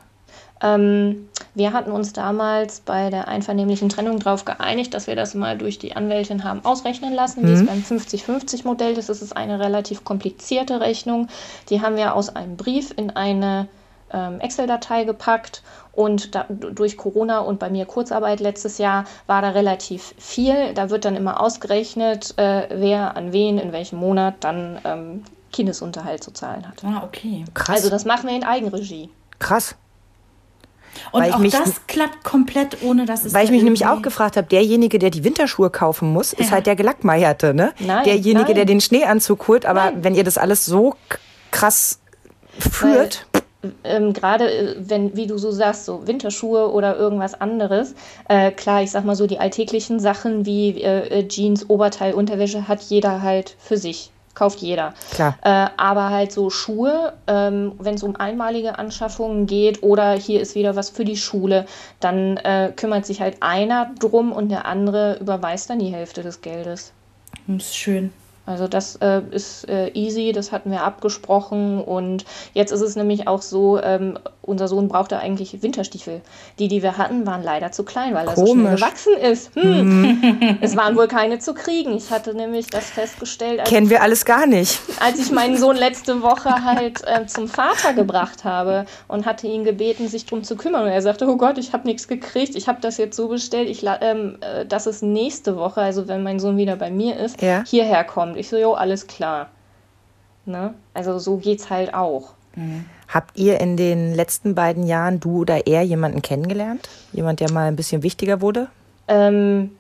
[0.62, 5.58] Ähm, wir hatten uns damals bei der einvernehmlichen Trennung darauf geeinigt, dass wir das mal
[5.58, 7.42] durch die Anwältin haben ausrechnen lassen.
[7.42, 7.46] Mhm.
[7.46, 8.94] Die ist beim 50-50-Modell.
[8.94, 11.28] Das ist eine relativ komplizierte Rechnung.
[11.70, 13.68] Die haben wir aus einem Brief in eine
[14.12, 19.50] ähm, Excel-Datei gepackt und da, durch Corona und bei mir Kurzarbeit letztes Jahr war da
[19.50, 20.72] relativ viel.
[20.74, 26.22] Da wird dann immer ausgerechnet, äh, wer an wen in welchem Monat dann ähm, Kindesunterhalt
[26.22, 26.84] zu zahlen hat.
[26.84, 27.44] Ah, okay.
[27.54, 27.76] Krass.
[27.76, 29.10] Also das machen wir in Eigenregie.
[29.38, 29.74] Krass.
[31.12, 33.34] Und weil auch mich, das klappt komplett, ohne dass es.
[33.34, 36.38] Weil ich mich nämlich auch gefragt habe, derjenige, der die Winterschuhe kaufen muss, ja.
[36.38, 37.72] ist halt der Gelackmeierte, ne?
[37.78, 38.54] Nein, derjenige, nein.
[38.54, 39.66] der den Schneeanzug holt.
[39.66, 40.04] Aber nein.
[40.04, 40.94] wenn ihr das alles so
[41.50, 42.00] krass
[42.58, 43.26] führt.
[43.32, 47.94] Weil, ähm, gerade äh, wenn, wie du so sagst, so Winterschuhe oder irgendwas anderes,
[48.28, 52.82] äh, klar, ich sag mal so, die alltäglichen Sachen wie äh, Jeans, Oberteil, Unterwäsche hat
[52.82, 54.94] jeder halt für sich kauft jeder.
[55.10, 55.36] Klar.
[55.42, 60.54] Äh, aber halt so Schuhe, ähm, wenn es um einmalige Anschaffungen geht oder hier ist
[60.54, 61.66] wieder was für die Schule,
[61.98, 66.40] dann äh, kümmert sich halt einer drum und der andere überweist dann die Hälfte des
[66.40, 66.92] Geldes.
[67.46, 68.12] Das ist schön.
[68.48, 72.24] Also das äh, ist äh, easy, das hatten wir abgesprochen und
[72.54, 76.22] jetzt ist es nämlich auch so, ähm, unser Sohn brauchte eigentlich Winterstiefel.
[76.58, 78.38] Die, die wir hatten, waren leider zu klein, weil Komisch.
[78.38, 79.54] er so schnell gewachsen ist.
[79.54, 80.10] Hm.
[80.10, 80.58] Mhm.
[80.62, 81.94] es waren wohl keine zu kriegen.
[81.94, 83.66] Ich hatte nämlich das festgestellt.
[83.66, 84.80] Kennen wir alles gar nicht.
[85.00, 89.64] Als ich meinen Sohn letzte Woche halt äh, zum Vater gebracht habe und hatte ihn
[89.64, 90.84] gebeten, sich darum zu kümmern.
[90.84, 92.56] Und er sagte, oh Gott, ich habe nichts gekriegt.
[92.56, 96.22] Ich habe das jetzt so bestellt, ich, ähm, äh, dass es nächste Woche, also wenn
[96.22, 97.62] mein Sohn wieder bei mir ist, ja.
[97.66, 98.37] hierher kommt.
[98.38, 99.48] Ich so, jo, alles klar.
[100.46, 100.74] Ne?
[100.94, 102.32] Also so geht's halt auch.
[102.56, 102.84] Mhm.
[103.08, 106.88] Habt ihr in den letzten beiden Jahren, du oder er, jemanden kennengelernt?
[107.12, 108.68] Jemand, der mal ein bisschen wichtiger wurde?
[109.08, 109.70] Ähm,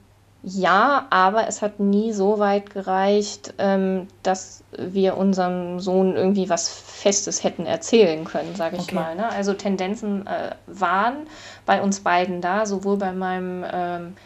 [0.42, 6.68] ja, aber es hat nie so weit gereicht, ähm, dass wir unserem Sohn irgendwie was
[6.68, 8.94] Festes hätten erzählen können, sage ich okay.
[8.94, 9.16] mal.
[9.16, 9.28] Ne?
[9.28, 11.26] Also Tendenzen äh, waren
[11.66, 14.16] bei uns beiden da, sowohl bei meinem ähm,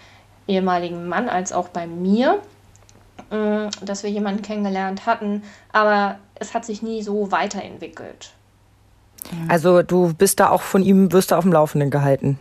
[0.46, 2.40] ehemaligen Mann als auch bei mir.
[3.32, 8.34] Mm, dass wir jemanden kennengelernt hatten, aber es hat sich nie so weiterentwickelt.
[9.48, 12.38] Also du bist da auch von ihm, wirst du auf dem Laufenden gehalten?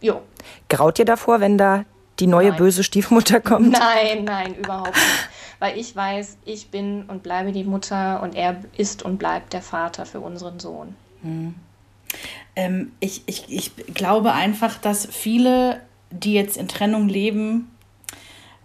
[0.00, 0.20] Jo.
[0.68, 1.84] Graut dir davor, wenn da
[2.20, 2.58] die neue nein.
[2.58, 3.72] böse Stiefmutter kommt?
[3.78, 5.28] Nein, nein, überhaupt nicht.
[5.58, 9.62] Weil ich weiß, ich bin und bleibe die Mutter und er ist und bleibt der
[9.62, 10.94] Vater für unseren Sohn.
[11.22, 11.54] Hm.
[12.54, 17.71] Ähm, ich, ich, ich glaube einfach, dass viele, die jetzt in Trennung leben,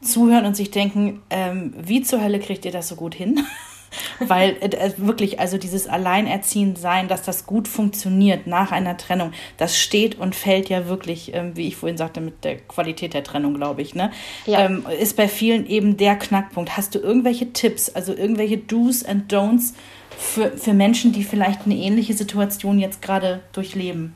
[0.02, 3.40] zuhören und sich denken, ähm, wie zur Hölle kriegt ihr das so gut hin?
[4.20, 10.20] Weil äh, wirklich, also dieses Alleinerziehendsein, dass das gut funktioniert nach einer Trennung, das steht
[10.20, 13.82] und fällt ja wirklich, ähm, wie ich vorhin sagte, mit der Qualität der Trennung, glaube
[13.82, 14.12] ich, ne?
[14.46, 14.66] Ja.
[14.66, 16.76] Ähm, ist bei vielen eben der Knackpunkt.
[16.78, 19.74] Hast du irgendwelche Tipps, also irgendwelche Do's and Don'ts
[20.18, 24.14] für, für Menschen, die vielleicht eine ähnliche Situation jetzt gerade durchleben?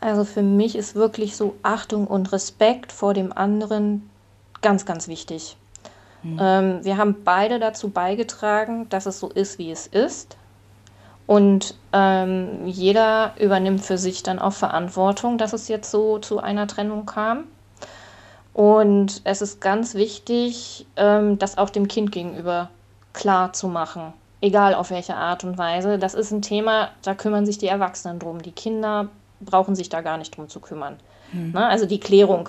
[0.00, 4.08] Also für mich ist wirklich so Achtung und Respekt vor dem anderen
[4.66, 5.56] ganz, ganz wichtig.
[6.24, 6.38] Mhm.
[6.40, 10.36] Ähm, wir haben beide dazu beigetragen, dass es so ist, wie es ist.
[11.28, 16.66] Und ähm, jeder übernimmt für sich dann auch Verantwortung, dass es jetzt so zu einer
[16.66, 17.44] Trennung kam.
[18.52, 22.70] Und es ist ganz wichtig, ähm, das auch dem Kind gegenüber
[23.12, 25.96] klar zu machen, egal auf welche Art und Weise.
[25.96, 28.42] Das ist ein Thema, da kümmern sich die Erwachsenen drum.
[28.42, 29.10] Die Kinder
[29.40, 30.96] brauchen sich da gar nicht drum zu kümmern.
[31.32, 31.52] Mhm.
[31.52, 31.64] Ne?
[31.64, 32.48] Also die Klärung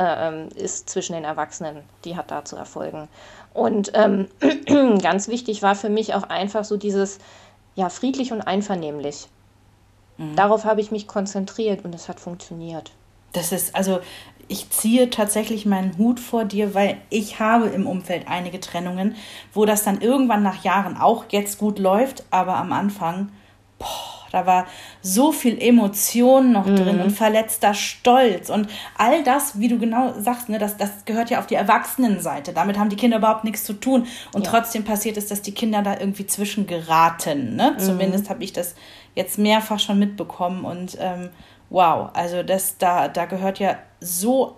[0.00, 3.08] äh, ist zwischen den Erwachsenen, die hat da zu erfolgen.
[3.52, 4.28] Und ähm,
[5.02, 7.18] ganz wichtig war für mich auch einfach so dieses,
[7.74, 9.28] ja, friedlich und einvernehmlich.
[10.16, 10.36] Mhm.
[10.36, 12.92] Darauf habe ich mich konzentriert und es hat funktioniert.
[13.32, 14.00] Das ist, also
[14.48, 19.14] ich ziehe tatsächlich meinen Hut vor dir, weil ich habe im Umfeld einige Trennungen,
[19.52, 23.30] wo das dann irgendwann nach Jahren auch jetzt gut läuft, aber am Anfang,
[23.78, 24.66] boah, da war
[25.02, 26.76] so viel Emotion noch mhm.
[26.76, 31.30] drin und verletzter Stolz und all das, wie du genau sagst, ne, das, das gehört
[31.30, 32.52] ja auf die Erwachsenenseite.
[32.52, 34.06] Damit haben die Kinder überhaupt nichts zu tun.
[34.32, 34.50] Und ja.
[34.50, 37.56] trotzdem passiert es, dass die Kinder da irgendwie zwischengeraten.
[37.56, 37.72] Ne?
[37.72, 37.78] Mhm.
[37.78, 38.74] Zumindest habe ich das
[39.14, 41.30] jetzt mehrfach schon mitbekommen und ähm,
[41.68, 44.56] wow, also das, da, da gehört ja so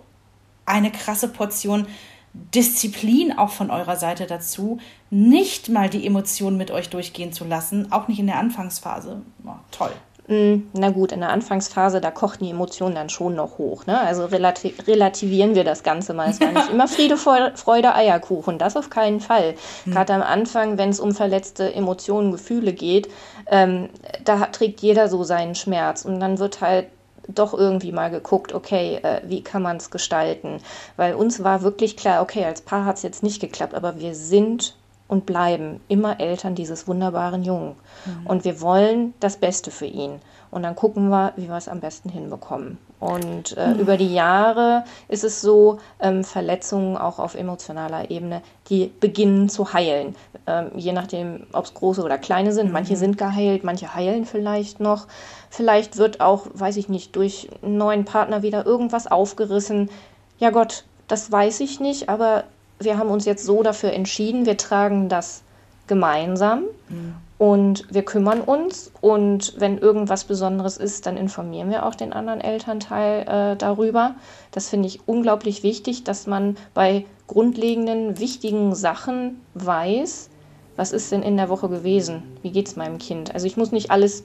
[0.65, 1.87] eine krasse Portion
[2.33, 4.79] Disziplin auch von eurer Seite dazu,
[5.09, 9.21] nicht mal die Emotionen mit euch durchgehen zu lassen, auch nicht in der Anfangsphase.
[9.45, 9.91] Oh, toll.
[10.27, 13.85] Mm, na gut, in der Anfangsphase, da kochten die Emotionen dann schon noch hoch.
[13.85, 13.99] Ne?
[13.99, 16.29] Also relati relativieren wir das Ganze mal.
[16.29, 18.57] Es war nicht immer Friede, Freude, Eierkuchen.
[18.57, 19.55] Das auf keinen Fall.
[19.85, 19.91] Mhm.
[19.91, 23.09] Gerade am Anfang, wenn es um verletzte Emotionen, Gefühle geht,
[23.47, 23.89] ähm,
[24.23, 26.05] da trägt jeder so seinen Schmerz.
[26.05, 26.87] Und dann wird halt
[27.27, 30.59] doch irgendwie mal geguckt, okay, äh, wie kann man es gestalten?
[30.97, 34.15] Weil uns war wirklich klar, okay, als Paar hat es jetzt nicht geklappt, aber wir
[34.15, 34.75] sind
[35.07, 37.75] und bleiben immer Eltern dieses wunderbaren Jungen.
[38.05, 38.27] Mhm.
[38.27, 40.19] Und wir wollen das Beste für ihn.
[40.53, 42.77] Und dann gucken wir, wie wir es am besten hinbekommen.
[42.99, 43.79] Und äh, mhm.
[43.79, 49.73] über die Jahre ist es so, ähm, Verletzungen auch auf emotionaler Ebene, die beginnen zu
[49.73, 50.15] heilen.
[50.45, 52.67] Ähm, je nachdem, ob es große oder kleine sind.
[52.67, 52.73] Mhm.
[52.73, 55.07] Manche sind geheilt, manche heilen vielleicht noch.
[55.49, 59.89] Vielleicht wird auch, weiß ich nicht, durch einen neuen Partner wieder irgendwas aufgerissen.
[60.37, 62.43] Ja Gott, das weiß ich nicht, aber
[62.79, 65.41] wir haben uns jetzt so dafür entschieden, wir tragen das
[65.87, 67.15] gemeinsam mhm.
[67.43, 72.39] Und wir kümmern uns und wenn irgendwas Besonderes ist, dann informieren wir auch den anderen
[72.39, 74.15] Elternteil äh, darüber.
[74.51, 80.29] Das finde ich unglaublich wichtig, dass man bei grundlegenden, wichtigen Sachen weiß,
[80.77, 82.23] was ist denn in der Woche gewesen?
[82.43, 83.33] Wie geht es meinem Kind?
[83.33, 84.23] Also ich muss nicht alles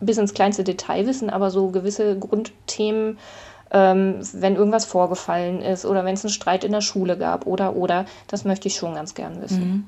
[0.00, 3.16] bis ins kleinste Detail wissen, aber so gewisse Grundthemen
[3.70, 7.74] ähm, wenn irgendwas vorgefallen ist oder wenn es einen Streit in der Schule gab oder
[7.74, 9.60] oder, das möchte ich schon ganz gern wissen.
[9.66, 9.84] Mhm.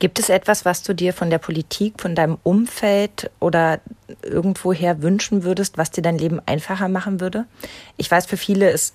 [0.00, 3.80] Gibt es etwas, was du dir von der Politik, von deinem Umfeld oder
[4.22, 7.44] irgendwoher wünschen würdest, was dir dein Leben einfacher machen würde?
[7.98, 8.94] Ich weiß, für viele ist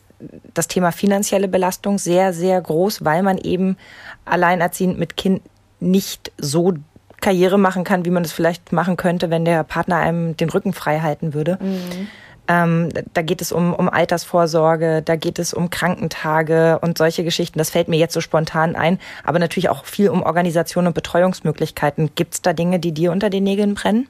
[0.56, 3.78] das Thema finanzielle Belastung sehr, sehr groß, weil man eben
[4.26, 5.44] alleinerziehend mit Kind
[5.80, 6.74] nicht so
[7.22, 10.74] Karriere machen kann, wie man es vielleicht machen könnte, wenn der Partner einem den Rücken
[10.74, 11.60] frei halten würde.
[11.62, 12.08] Mhm.
[12.48, 17.58] Ähm, da geht es um, um Altersvorsorge, da geht es um Krankentage und solche Geschichten.
[17.58, 22.12] Das fällt mir jetzt so spontan ein, aber natürlich auch viel um Organisation und Betreuungsmöglichkeiten.
[22.16, 24.08] Gibt es da Dinge, die dir unter den Nägeln brennen?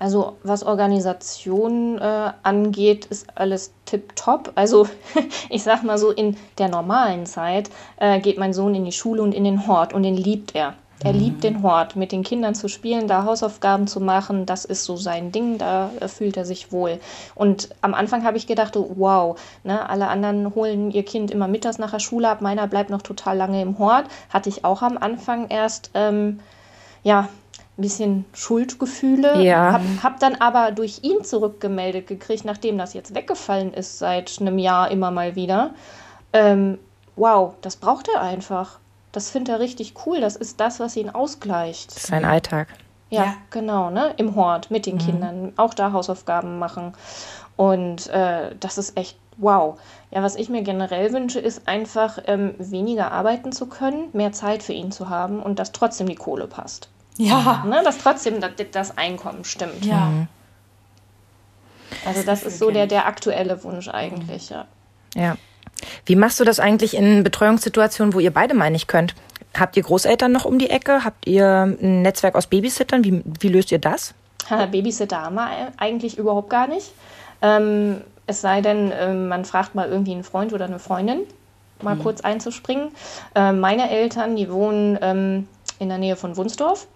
[0.00, 4.52] Also was Organisation äh, angeht, ist alles tipptopp.
[4.54, 4.88] Also
[5.50, 9.22] ich sag mal so, in der normalen Zeit äh, geht mein Sohn in die Schule
[9.22, 10.74] und in den Hort und den liebt er.
[11.02, 14.44] Er liebt den Hort, mit den Kindern zu spielen, da Hausaufgaben zu machen.
[14.44, 17.00] Das ist so sein Ding, da fühlt er sich wohl.
[17.34, 21.78] Und am Anfang habe ich gedacht, wow, ne, alle anderen holen ihr Kind immer mittags
[21.78, 24.06] nach der Schule ab, meiner bleibt noch total lange im Hort.
[24.28, 26.40] Hatte ich auch am Anfang erst, ähm,
[27.02, 27.28] ja,
[27.78, 29.42] ein bisschen Schuldgefühle.
[29.42, 29.72] Ja.
[29.72, 34.58] Hab, hab dann aber durch ihn zurückgemeldet gekriegt, nachdem das jetzt weggefallen ist seit einem
[34.58, 35.70] Jahr immer mal wieder.
[36.34, 36.78] Ähm,
[37.16, 38.78] wow, das braucht er einfach.
[39.12, 40.20] Das findet er richtig cool.
[40.20, 41.90] Das ist das, was ihn ausgleicht.
[41.90, 42.68] Das ist sein Alltag.
[43.10, 43.34] Ja, ja.
[43.50, 44.14] genau, ne?
[44.16, 45.00] Im Hort mit den mhm.
[45.00, 46.94] Kindern, auch da Hausaufgaben machen.
[47.56, 49.78] Und äh, das ist echt wow.
[50.10, 54.62] Ja, was ich mir generell wünsche, ist einfach ähm, weniger arbeiten zu können, mehr Zeit
[54.62, 56.88] für ihn zu haben und dass trotzdem die Kohle passt.
[57.16, 57.64] Ja.
[57.66, 57.82] Ne?
[57.84, 59.84] Dass trotzdem das, das Einkommen stimmt.
[59.84, 60.06] Ja.
[60.06, 60.28] Mhm.
[62.06, 64.66] Also das ist so der, der aktuelle Wunsch eigentlich, ja.
[65.14, 65.36] Ja.
[66.10, 69.14] Wie machst du das eigentlich in Betreuungssituationen, wo ihr beide mal nicht könnt?
[69.56, 71.04] Habt ihr Großeltern noch um die Ecke?
[71.04, 73.04] Habt ihr ein Netzwerk aus Babysittern?
[73.04, 74.12] Wie, wie löst ihr das?
[74.72, 76.90] Babysitter haben wir eigentlich überhaupt gar nicht.
[77.42, 81.20] Ähm, es sei denn, äh, man fragt mal irgendwie einen Freund oder eine Freundin,
[81.80, 82.02] mal mhm.
[82.02, 82.88] kurz einzuspringen.
[83.36, 85.46] Äh, meine Eltern, die wohnen ähm,
[85.78, 86.88] in der Nähe von Wunsdorf.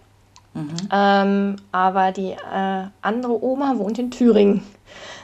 [0.55, 0.71] Mhm.
[0.93, 4.65] Ähm, aber die äh, andere Oma wohnt in Thüringen.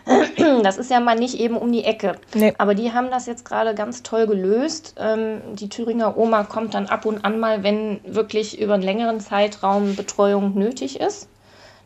[0.62, 2.16] Das ist ja mal nicht eben um die Ecke.
[2.34, 2.54] Nee.
[2.58, 4.94] Aber die haben das jetzt gerade ganz toll gelöst.
[4.98, 9.20] Ähm, die Thüringer Oma kommt dann ab und an mal, wenn wirklich über einen längeren
[9.20, 11.28] Zeitraum Betreuung nötig ist.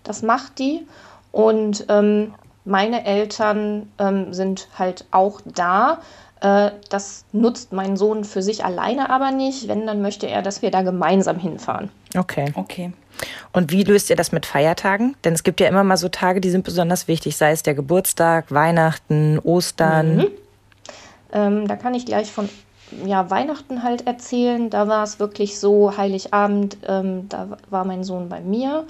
[0.02, 0.86] Das macht die.
[1.32, 2.34] Und ähm,
[2.64, 5.98] meine Eltern ähm, sind halt auch da.
[6.40, 9.68] Äh, das nutzt mein Sohn für sich alleine aber nicht.
[9.68, 11.90] Wenn, dann möchte er, dass wir da gemeinsam hinfahren.
[12.16, 12.52] Okay.
[12.54, 12.92] Okay.
[13.52, 15.16] Und wie löst ihr das mit Feiertagen?
[15.24, 17.74] Denn es gibt ja immer mal so Tage, die sind besonders wichtig, sei es der
[17.74, 20.16] Geburtstag, Weihnachten, Ostern.
[20.16, 20.26] Mhm.
[21.32, 22.48] Ähm, da kann ich gleich von
[23.06, 24.70] ja, Weihnachten halt erzählen.
[24.70, 28.84] Da war es wirklich so, Heiligabend, ähm, da war mein Sohn bei mir.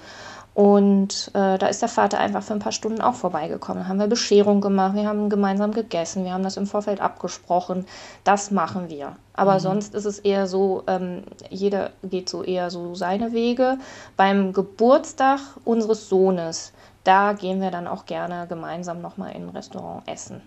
[0.55, 3.83] Und äh, da ist der Vater einfach für ein paar Stunden auch vorbeigekommen.
[3.83, 7.87] Da haben wir Bescherung gemacht, wir haben gemeinsam gegessen, wir haben das im Vorfeld abgesprochen.
[8.23, 9.17] Das machen wir.
[9.33, 9.61] Aber mhm.
[9.61, 13.79] sonst ist es eher so, ähm, jeder geht so eher so seine Wege.
[14.17, 20.09] Beim Geburtstag unseres Sohnes, da gehen wir dann auch gerne gemeinsam nochmal in ein Restaurant
[20.09, 20.41] essen.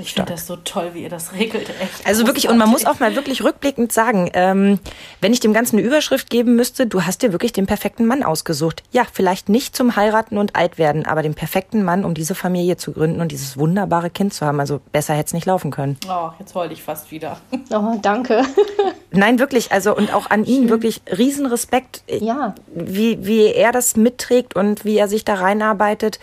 [0.00, 1.68] Ich finde das so toll, wie ihr das regelt.
[1.80, 4.78] Echt also wirklich, und man muss auch mal wirklich rückblickend sagen, ähm,
[5.20, 8.22] wenn ich dem Ganzen eine Überschrift geben müsste, du hast dir wirklich den perfekten Mann
[8.22, 8.82] ausgesucht.
[8.90, 12.76] Ja, vielleicht nicht zum Heiraten und alt werden, aber den perfekten Mann, um diese Familie
[12.76, 14.60] zu gründen und dieses wunderbare Kind zu haben.
[14.60, 15.96] Also besser hätte es nicht laufen können.
[16.08, 17.40] Oh, jetzt heul ich fast wieder.
[17.72, 18.42] Oh, danke.
[19.12, 22.54] Nein, wirklich, also und auch an ihn wirklich Riesenrespekt, ja.
[22.74, 26.18] wie, wie er das mitträgt und wie er sich da reinarbeitet.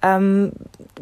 [0.00, 0.52] Ähm,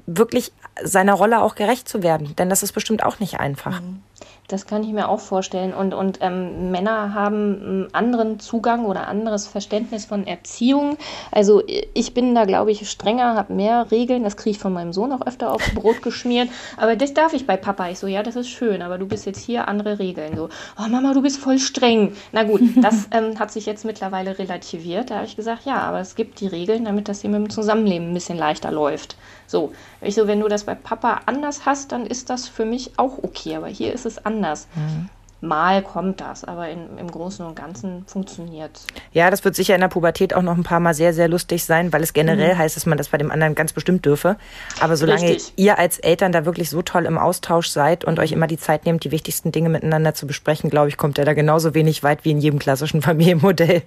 [0.06, 0.52] wirklich
[0.82, 2.34] seiner Rolle auch gerecht zu werden.
[2.36, 3.80] Denn das ist bestimmt auch nicht einfach.
[3.80, 4.02] Mhm.
[4.50, 5.72] Das kann ich mir auch vorstellen.
[5.72, 10.96] Und, und ähm, Männer haben einen anderen Zugang oder anderes Verständnis von Erziehung.
[11.30, 11.62] Also
[11.94, 14.24] ich bin da, glaube ich, strenger, habe mehr Regeln.
[14.24, 16.48] Das kriege ich von meinem Sohn auch öfter aufs Brot geschmiert.
[16.76, 17.90] Aber das darf ich bei Papa.
[17.90, 20.36] Ich so, ja, das ist schön, aber du bist jetzt hier andere Regeln.
[20.36, 22.14] So, oh Mama, du bist voll streng.
[22.32, 25.10] Na gut, das ähm, hat sich jetzt mittlerweile relativiert.
[25.10, 27.50] Da habe ich gesagt, ja, aber es gibt die Regeln, damit das hier mit dem
[27.50, 29.16] Zusammenleben ein bisschen leichter läuft.
[29.50, 32.92] So, ich so, wenn du das bei Papa anders hast, dann ist das für mich
[32.98, 34.68] auch okay, aber hier ist es anders.
[34.76, 35.08] Mhm.
[35.40, 38.86] Mal kommt das, aber in, im Großen und Ganzen funktioniert es.
[39.12, 41.64] Ja, das wird sicher in der Pubertät auch noch ein paar Mal sehr, sehr lustig
[41.64, 42.58] sein, weil es generell mhm.
[42.58, 44.36] heißt, dass man das bei dem anderen ganz bestimmt dürfe.
[44.80, 45.52] Aber solange Richtig.
[45.56, 48.86] ihr als Eltern da wirklich so toll im Austausch seid und euch immer die Zeit
[48.86, 52.24] nehmt, die wichtigsten Dinge miteinander zu besprechen, glaube ich, kommt er da genauso wenig weit
[52.24, 53.82] wie in jedem klassischen Familienmodell.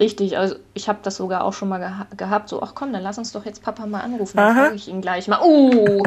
[0.00, 3.02] Richtig, also ich habe das sogar auch schon mal geha gehabt, so, ach komm, dann
[3.02, 5.40] lass uns doch jetzt Papa mal anrufen, dann frage ich ihn gleich mal.
[5.42, 6.02] Uh,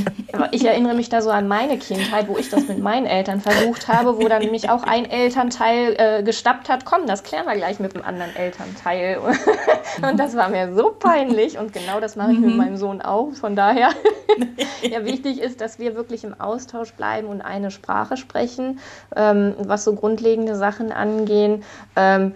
[0.50, 3.88] ich erinnere mich da so an meine Kindheit, wo ich das mit meinen Eltern versucht
[3.88, 7.80] habe, wo dann mich auch ein Elternteil äh, gestappt hat, komm, das klären wir gleich
[7.80, 9.18] mit dem anderen Elternteil.
[10.02, 12.56] und das war mir so peinlich und genau das mache ich mit mhm.
[12.56, 13.90] meinem Sohn auch, von daher,
[14.82, 18.80] ja, wichtig ist, dass wir wirklich im Austausch bleiben und eine Sprache sprechen,
[19.14, 21.64] ähm, was so grundlegende Sachen angehen.
[21.94, 22.34] Ähm,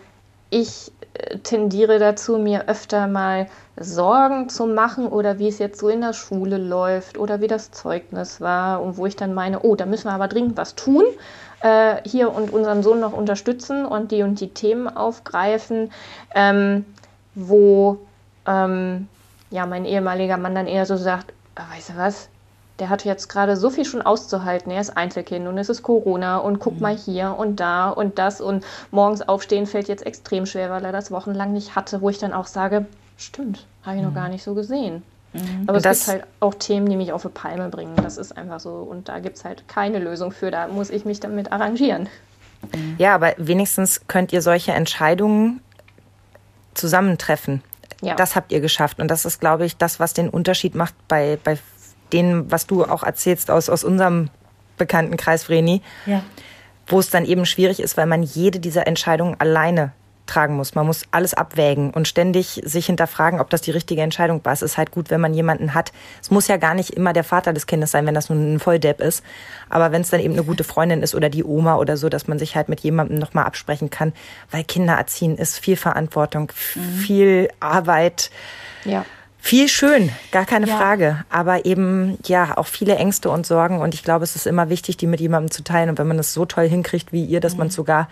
[0.50, 3.46] ich äh, tendiere dazu, mir öfter mal
[3.76, 7.70] Sorgen zu machen oder wie es jetzt so in der Schule läuft oder wie das
[7.70, 11.04] Zeugnis war und wo ich dann meine, oh, da müssen wir aber dringend was tun
[11.60, 15.92] äh, hier und unseren Sohn noch unterstützen und die und die Themen aufgreifen,
[16.34, 16.84] ähm,
[17.34, 17.98] wo
[18.46, 19.08] ähm,
[19.50, 22.28] ja mein ehemaliger Mann dann eher so sagt, ah, weißt du was,
[22.80, 24.72] der hat jetzt gerade so viel schon auszuhalten.
[24.72, 26.80] Er ist Einzelkind und es ist Corona und guck mhm.
[26.80, 30.92] mal hier und da und das und morgens aufstehen fällt jetzt extrem schwer, weil er
[30.92, 34.08] das wochenlang nicht hatte, wo ich dann auch sage, stimmt, habe ich mhm.
[34.08, 35.02] noch gar nicht so gesehen.
[35.32, 35.64] Mhm.
[35.66, 37.94] Aber es das, gibt halt auch Themen, die mich auf eine Palme bringen.
[37.96, 38.70] Das ist einfach so.
[38.70, 40.50] Und da gibt es halt keine Lösung für.
[40.50, 42.08] Da muss ich mich damit arrangieren.
[42.98, 45.60] Ja, aber wenigstens könnt ihr solche Entscheidungen
[46.74, 47.62] zusammentreffen.
[48.02, 48.16] Ja.
[48.16, 48.98] Das habt ihr geschafft.
[48.98, 51.58] Und das ist, glaube ich, das, was den Unterschied macht bei, bei
[52.12, 54.30] dem, was du auch erzählst aus, aus unserem
[54.76, 56.22] Bekanntenkreis, Vreni, ja.
[56.86, 59.92] wo es dann eben schwierig ist, weil man jede dieser Entscheidungen alleine
[60.30, 60.74] tragen muss.
[60.74, 64.52] Man muss alles abwägen und ständig sich hinterfragen, ob das die richtige Entscheidung war.
[64.52, 65.92] Es ist halt gut, wenn man jemanden hat.
[66.22, 68.60] Es muss ja gar nicht immer der Vater des Kindes sein, wenn das nun ein
[68.60, 69.24] Volldepp ist.
[69.68, 72.28] Aber wenn es dann eben eine gute Freundin ist oder die Oma oder so, dass
[72.28, 74.12] man sich halt mit jemandem nochmal absprechen kann.
[74.50, 76.98] Weil Kinder erziehen ist viel Verantwortung, mhm.
[76.98, 78.30] viel Arbeit.
[78.84, 79.04] Ja.
[79.42, 80.76] Viel schön, gar keine ja.
[80.76, 81.24] Frage.
[81.30, 83.80] Aber eben, ja, auch viele Ängste und Sorgen.
[83.80, 85.88] Und ich glaube, es ist immer wichtig, die mit jemandem zu teilen.
[85.88, 87.58] Und wenn man es so toll hinkriegt wie ihr, dass mhm.
[87.58, 88.08] man es sogar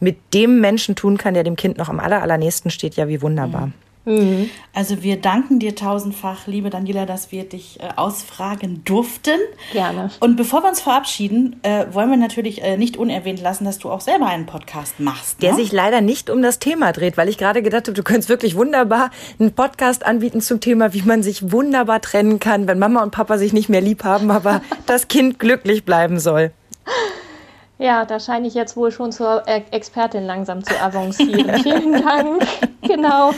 [0.00, 3.20] mit dem Menschen tun kann, der dem Kind noch am aller, allernächsten steht, ja, wie
[3.20, 3.66] wunderbar.
[3.66, 3.72] Mhm.
[4.04, 4.48] Mhm.
[4.74, 9.38] Also wir danken dir tausendfach, liebe Daniela, dass wir dich äh, ausfragen durften.
[9.72, 10.10] Gerne.
[10.20, 13.90] Und bevor wir uns verabschieden, äh, wollen wir natürlich äh, nicht unerwähnt lassen, dass du
[13.90, 15.40] auch selber einen Podcast machst.
[15.40, 15.48] Ne?
[15.48, 18.28] Der sich leider nicht um das Thema dreht, weil ich gerade gedacht habe, du könntest
[18.28, 23.02] wirklich wunderbar einen Podcast anbieten zum Thema, wie man sich wunderbar trennen kann, wenn Mama
[23.02, 26.52] und Papa sich nicht mehr lieb haben, aber das Kind glücklich bleiben soll.
[27.80, 31.58] Ja, da scheine ich jetzt wohl schon zur Expertin langsam zu avancieren.
[31.62, 32.46] Vielen Dank.
[32.82, 33.32] Genau.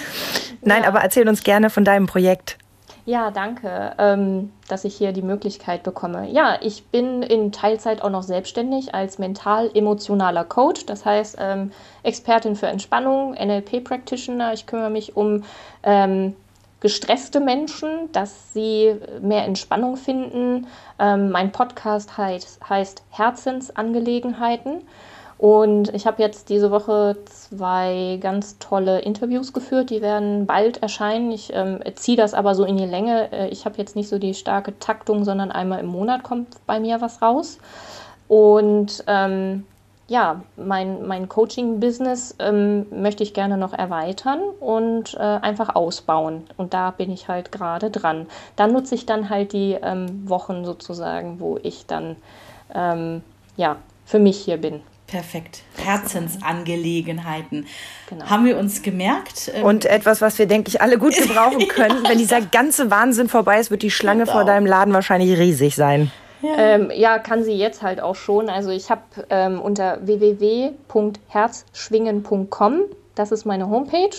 [0.62, 0.88] Nein, ja.
[0.88, 2.59] aber erzähl uns gerne von deinem Projekt.
[3.05, 6.28] Ja, danke, ähm, dass ich hier die Möglichkeit bekomme.
[6.28, 11.72] Ja, ich bin in Teilzeit auch noch selbstständig als mental-emotionaler Coach, das heißt ähm,
[12.03, 14.53] Expertin für Entspannung, NLP-Practitioner.
[14.53, 15.45] Ich kümmere mich um
[15.84, 16.36] ähm,
[16.83, 20.66] gestresste Menschen, dass sie mehr Entspannung finden.
[20.99, 24.83] Ähm, mein Podcast heißt, heißt Herzensangelegenheiten.
[25.39, 31.30] Und ich habe jetzt diese Woche zwei ganz tolle Interviews geführt, die werden bald erscheinen.
[31.30, 33.33] Ich ähm, ziehe das aber so in die Länge.
[33.33, 36.80] Äh, ich habe jetzt nicht so die starke Taktung, sondern einmal im Monat kommt bei
[36.80, 37.59] mir was raus.
[38.26, 39.64] Und ähm,
[40.12, 46.44] ja, mein, mein Coaching-Business ähm, möchte ich gerne noch erweitern und äh, einfach ausbauen.
[46.58, 48.26] Und da bin ich halt gerade dran.
[48.54, 52.16] Da nutze ich dann halt die ähm, Wochen sozusagen, wo ich dann
[52.74, 53.22] ähm,
[53.56, 54.82] ja, für mich hier bin.
[55.06, 55.62] Perfekt.
[55.78, 57.66] Herzensangelegenheiten.
[58.10, 58.26] Genau.
[58.26, 59.50] Haben wir uns gemerkt.
[59.54, 62.06] Ähm, Und etwas, was wir, denke ich, alle gut gebrauchen können.
[62.06, 64.32] Wenn dieser ganze Wahnsinn vorbei ist, wird die Schlange genau.
[64.32, 66.10] vor deinem Laden wahrscheinlich riesig sein.
[66.43, 66.55] Ja.
[66.57, 68.49] Ähm, ja, kann sie jetzt halt auch schon.
[68.49, 72.84] Also ich habe ähm, unter www.herzschwingen.com
[73.14, 74.11] das ist meine Homepage.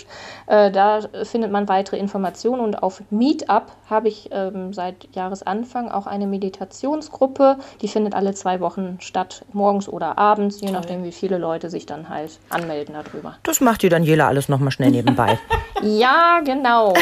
[0.45, 6.05] Äh, da findet man weitere Informationen und auf Meetup habe ich ähm, seit Jahresanfang auch
[6.05, 7.57] eine Meditationsgruppe.
[7.81, 10.75] Die findet alle zwei Wochen statt, morgens oder abends, je Toll.
[10.75, 13.37] nachdem, wie viele Leute sich dann halt anmelden darüber.
[13.43, 15.39] Das macht die Daniela alles nochmal schnell nebenbei.
[15.81, 16.93] ja, genau.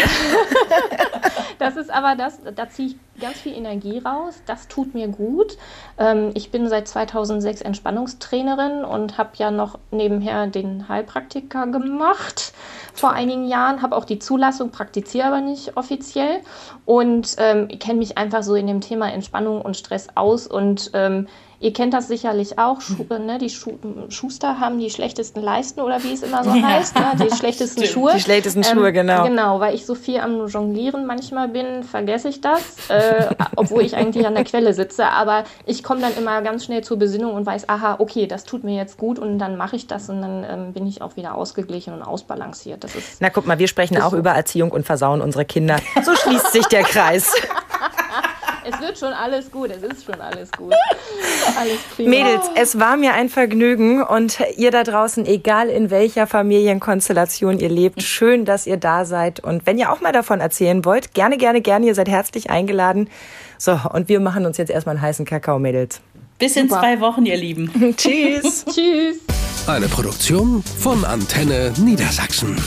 [1.59, 4.41] das ist aber das, da ziehe ich ganz viel Energie raus.
[4.45, 5.57] Das tut mir gut.
[5.97, 12.53] Ähm, ich bin seit 2006 Entspannungstrainerin und habe ja noch nebenher den Heilpraktiker gemacht
[12.93, 13.81] vor einigen Jahren.
[13.81, 16.41] Habe auch die Zulassung, praktiziere aber nicht offiziell
[16.85, 21.27] und ähm, kenne mich einfach so in dem Thema Entspannung und Stress aus und ähm,
[21.61, 22.81] Ihr kennt das sicherlich auch.
[22.81, 23.25] Schu hm.
[23.27, 23.73] ne, die Schu
[24.09, 26.63] Schuster haben die schlechtesten Leisten oder wie es immer so ja.
[26.63, 26.95] heißt.
[26.95, 27.11] Ne?
[27.23, 28.13] Die schlechtesten Schuhe.
[28.15, 29.23] Die schlechtesten Schuhe, ähm, genau.
[29.25, 32.89] Genau, weil ich so viel am Jonglieren manchmal bin, vergesse ich das.
[32.89, 35.05] Äh, obwohl ich eigentlich an der Quelle sitze.
[35.05, 38.63] Aber ich komme dann immer ganz schnell zur Besinnung und weiß, aha, okay, das tut
[38.63, 41.35] mir jetzt gut und dann mache ich das und dann ähm, bin ich auch wieder
[41.35, 42.83] ausgeglichen und ausbalanciert.
[42.83, 44.17] Das ist, Na guck mal, wir sprechen auch so.
[44.17, 45.77] über Erziehung und versauen unsere Kinder.
[46.03, 47.31] So schließt sich der Kreis.
[48.71, 50.73] es wird schon alles gut, es ist schon alles gut.
[51.57, 52.09] Alles prima.
[52.09, 57.69] Mädels, es war mir ein Vergnügen und ihr da draußen, egal in welcher Familienkonstellation ihr
[57.69, 59.39] lebt, schön, dass ihr da seid.
[59.39, 63.09] Und wenn ihr auch mal davon erzählen wollt, gerne, gerne, gerne, ihr seid herzlich eingeladen.
[63.57, 66.01] So, und wir machen uns jetzt erstmal einen heißen Kakao, Mädels.
[66.39, 66.81] Bis in Super.
[66.81, 67.71] zwei Wochen, ihr Lieben.
[67.97, 68.65] Tschüss.
[68.65, 69.17] Tschüss.
[69.67, 72.57] Eine Produktion von Antenne Niedersachsen.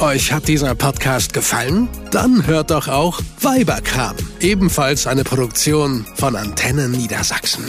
[0.00, 1.88] Euch hat dieser Podcast gefallen?
[2.12, 7.64] Dann hört doch auch Weiberkram, ebenfalls eine Produktion von Antenne Niedersachsen.